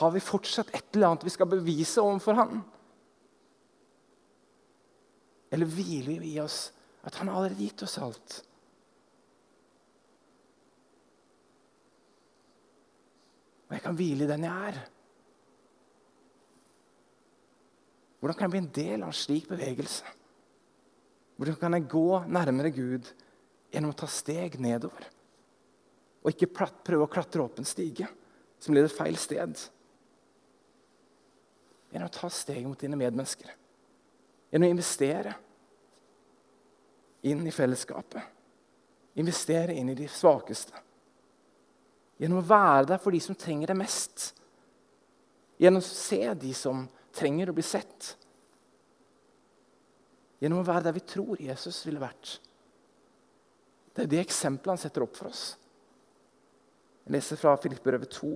Har 0.00 0.14
vi 0.14 0.22
fortsatt 0.24 0.72
et 0.72 0.96
eller 0.96 1.10
annet 1.10 1.26
vi 1.26 1.34
skal 1.34 1.50
bevise 1.50 2.00
overfor 2.00 2.38
Han? 2.40 2.62
Eller 5.52 5.68
hviler 5.68 6.22
vi 6.22 6.32
i 6.32 6.40
oss 6.40 6.70
at 7.04 7.18
Han 7.20 7.28
har 7.28 7.42
allerede 7.42 7.60
gitt 7.60 7.84
oss 7.84 7.98
alt? 8.00 8.38
Og 13.68 13.76
jeg 13.76 13.84
kan 13.84 13.96
hvile 13.96 14.24
i 14.24 14.32
den 14.32 14.48
jeg 14.48 14.72
er. 14.72 14.80
Hvordan 18.22 18.36
kan 18.38 18.46
jeg 18.46 18.52
bli 18.52 18.60
en 18.62 18.74
del 18.76 19.02
av 19.02 19.08
en 19.10 19.16
slik 19.18 19.48
bevegelse? 19.50 20.10
Hvordan 21.34 21.56
kan 21.58 21.74
jeg 21.74 21.88
gå 21.90 22.20
nærmere 22.30 22.70
Gud 22.70 23.08
gjennom 23.72 23.90
å 23.90 23.96
ta 23.98 24.06
steg 24.06 24.60
nedover? 24.62 25.08
Og 26.22 26.30
ikke 26.30 26.52
prøve 26.54 27.02
å 27.02 27.10
klatre 27.10 27.42
opp 27.42 27.58
en 27.58 27.66
stige 27.66 28.06
som 28.62 28.76
leder 28.76 28.94
feil 28.94 29.18
sted? 29.18 29.58
Gjennom 31.90 32.12
å 32.12 32.14
ta 32.14 32.30
steg 32.30 32.62
mot 32.62 32.78
dine 32.78 33.00
medmennesker. 33.00 33.50
Gjennom 34.54 34.70
å 34.70 34.76
investere 34.76 35.34
inn 37.26 37.42
i 37.42 37.58
fellesskapet. 37.58 38.22
Investere 39.18 39.74
inn 39.74 39.90
i 39.90 39.98
de 39.98 40.06
svakeste. 40.06 40.78
Gjennom 42.22 42.38
å 42.38 42.48
være 42.54 42.92
der 42.94 43.02
for 43.02 43.10
de 43.10 43.26
som 43.26 43.34
trenger 43.34 43.74
det 43.74 43.80
mest. 43.82 44.30
Gjennom 45.58 45.82
å 45.82 45.90
se 45.90 46.22
de 46.38 46.54
som 46.54 46.86
trenger 46.86 47.00
å 47.20 47.54
bli 47.56 47.64
sett. 47.64 48.16
Gjennom 50.42 50.62
å 50.62 50.66
være 50.66 50.88
der 50.88 50.96
vi 50.96 51.04
tror 51.06 51.40
Jesus 51.40 51.84
ville 51.86 52.02
vært. 52.02 52.38
Det 53.92 54.04
er 54.04 54.10
det 54.10 54.22
eksempelet 54.24 54.72
han 54.74 54.80
setter 54.80 55.04
opp 55.04 55.14
for 55.18 55.30
oss. 55.30 55.52
Jeg 57.04 57.14
leser 57.16 57.38
fra 57.38 57.52
Filippbrevet 57.60 58.10
2. 58.16 58.30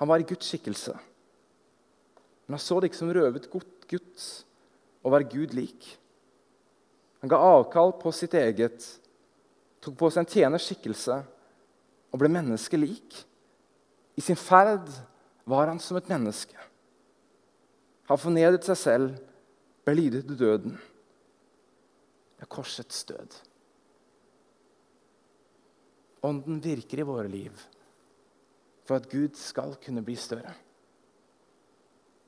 Han 0.00 0.08
var 0.08 0.22
i 0.22 0.28
Guds 0.28 0.48
skikkelse. 0.48 0.94
Men 2.46 2.56
han 2.56 2.62
så 2.62 2.78
det 2.80 2.90
ikke 2.90 3.00
som 3.00 3.12
røvet 3.12 3.50
Guds 3.50 4.30
å 5.02 5.12
være 5.12 5.30
Gud 5.32 5.54
lik. 5.56 5.86
Han 7.22 7.30
ga 7.30 7.38
avkall 7.52 7.94
på 8.00 8.10
sitt 8.14 8.34
eget, 8.34 8.86
tok 9.82 9.94
på 9.98 10.10
seg 10.10 10.24
en 10.24 10.32
tjeners 10.32 10.64
skikkelse 10.66 11.20
og 12.12 12.20
ble 12.20 12.30
menneskelik. 12.32 13.20
I 14.18 14.24
sin 14.24 14.38
ferd 14.38 14.88
var 15.48 15.70
han 15.70 15.80
som 15.82 15.98
et 15.98 16.10
menneske. 16.10 16.56
Han 18.10 18.20
fornedret 18.20 18.66
seg 18.66 18.78
selv, 18.78 19.20
ble 19.86 19.94
lydig 19.98 20.24
til 20.26 20.38
døden. 20.38 20.74
Det 22.36 22.46
er 22.46 22.50
korsets 22.50 23.04
død. 23.08 23.38
Ånden 26.26 26.60
virker 26.62 27.02
i 27.02 27.06
våre 27.06 27.30
liv 27.30 27.54
for 28.86 28.98
at 28.98 29.08
Gud 29.10 29.38
skal 29.38 29.76
kunne 29.82 30.02
bli 30.06 30.14
større. 30.18 30.52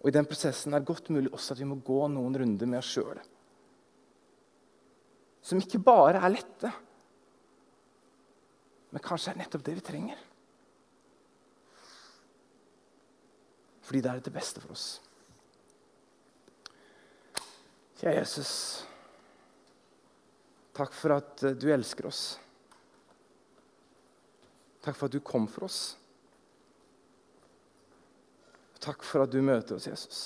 Og 0.02 0.10
I 0.10 0.14
den 0.14 0.26
prosessen 0.28 0.74
er 0.74 0.82
det 0.82 0.90
godt 0.90 1.10
mulig 1.14 1.32
også 1.32 1.54
at 1.54 1.62
vi 1.62 1.68
må 1.68 1.78
gå 1.82 2.02
noen 2.12 2.36
runder 2.38 2.68
med 2.68 2.78
oss 2.82 2.90
sjøl. 2.94 3.18
Som 5.44 5.60
ikke 5.60 5.82
bare 5.82 6.20
er 6.20 6.32
lette, 6.32 6.70
men 8.94 9.02
kanskje 9.02 9.32
er 9.32 9.40
nettopp 9.40 9.64
det 9.66 9.74
vi 9.78 9.84
trenger. 9.84 10.20
Fordi 13.84 14.00
det 14.00 14.12
er 14.12 14.22
det 14.24 14.34
beste 14.34 14.62
for 14.62 14.76
oss. 14.76 14.86
Kjære 18.00 18.18
Jesus. 18.18 18.52
Takk 20.74 20.92
for 20.92 21.14
at 21.14 21.44
eh, 21.46 21.54
du 21.54 21.68
elsker 21.72 22.08
oss. 22.08 22.22
Takk 24.82 24.96
for 24.96 25.06
at 25.06 25.14
du 25.14 25.20
kom 25.24 25.46
for 25.48 25.68
oss. 25.68 25.82
Takk 28.84 29.04
for 29.06 29.24
at 29.24 29.32
du 29.32 29.40
møter 29.40 29.78
oss, 29.78 29.86
Jesus. 29.88 30.24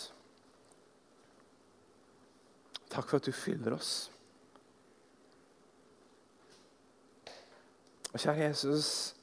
Takk 2.89 3.07
for 3.07 3.21
at 3.21 3.29
du 3.29 3.33
fyller 3.37 3.77
oss. 3.77 4.09
Og 8.09 8.17
kjære 8.17 8.49
Jesus, 8.49 9.15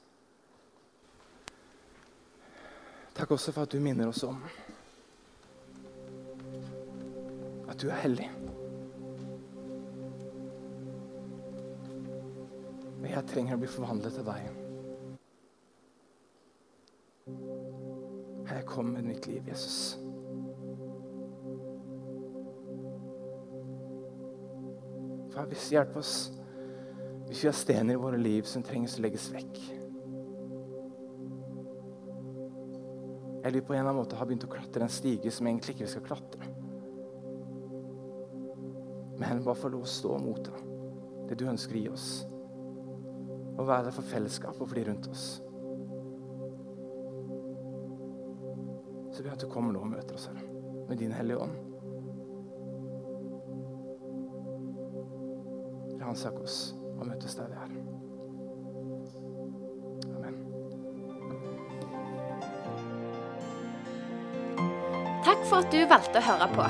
takk 3.18 3.32
også 3.34 3.52
for 3.52 3.66
at 3.66 3.74
du 3.74 3.82
minner 3.82 4.08
oss 4.08 4.22
om 4.24 4.38
at 7.76 7.82
du 7.82 7.90
er 7.92 8.00
hellig. 8.06 8.30
Og 12.96 13.10
jeg 13.12 13.28
trenger 13.30 13.58
å 13.58 13.60
bli 13.60 13.70
forvandlet 13.70 14.16
til 14.16 14.26
deg. 14.26 14.48
Jeg 18.46 18.66
kom 18.70 18.94
med 18.96 19.10
mitt 19.10 19.28
liv, 19.28 19.44
Jesus. 19.52 20.00
Far, 25.36 25.46
hvis 25.52 25.70
hjelp 25.76 26.00
oss 26.00 26.16
hvis 27.26 27.42
vi 27.42 27.50
har 27.50 27.56
stener 27.58 27.98
i 27.98 28.00
våre 28.00 28.20
liv 28.22 28.46
som 28.48 28.64
trengs 28.64 29.00
å 29.00 29.02
legges 29.04 29.26
vekk. 29.34 29.58
Eller 33.42 33.58
vi 33.58 33.64
på 33.66 33.74
en 33.74 33.82
eller 33.82 33.90
annen 33.90 33.98
måte 34.04 34.20
har 34.20 34.30
begynt 34.30 34.46
å 34.46 34.52
klatre 34.54 34.86
en 34.86 34.94
stige 34.94 35.34
som 35.34 35.50
egentlig 35.50 35.76
ikke 35.76 35.88
vi 35.88 35.96
skal 35.96 36.06
klatre. 36.06 36.56
Men 39.18 39.44
bare 39.44 39.56
få 39.56 39.70
lov 39.72 39.86
å 39.86 39.90
stå 39.90 40.18
mot 40.20 40.44
det, 40.44 40.64
det 41.30 41.38
du 41.40 41.46
ønsker 41.50 41.78
å 41.78 41.84
gi 41.84 41.92
oss. 41.92 42.08
Og 43.56 43.68
være 43.68 43.88
der 43.88 43.96
for 43.96 44.08
fellesskap 44.10 44.60
og 44.60 44.68
for 44.68 44.76
de 44.76 44.84
rundt 44.90 45.08
oss. 45.12 45.26
Så 49.16 49.24
ber 49.24 49.32
jeg 49.32 49.38
at 49.38 49.46
du 49.46 49.48
kommer 49.52 49.72
nå 49.72 49.80
og 49.86 49.94
møter 49.94 50.18
oss 50.18 50.28
her 50.28 50.42
med 50.90 51.00
din 51.00 51.14
Hellige 51.16 51.40
Ånd. 51.46 51.56
Ransak 56.02 56.36
oss 56.44 56.76
og 56.98 57.08
møtes 57.08 57.38
der 57.40 57.48
vi 57.48 57.56
er. 57.64 57.72
Amen. 60.18 60.36
Takk 65.24 65.48
for 65.48 65.64
at 65.64 65.72
du 65.72 65.80
valgte 65.96 66.20
å 66.20 66.28
høre 66.28 66.52
på. 66.60 66.70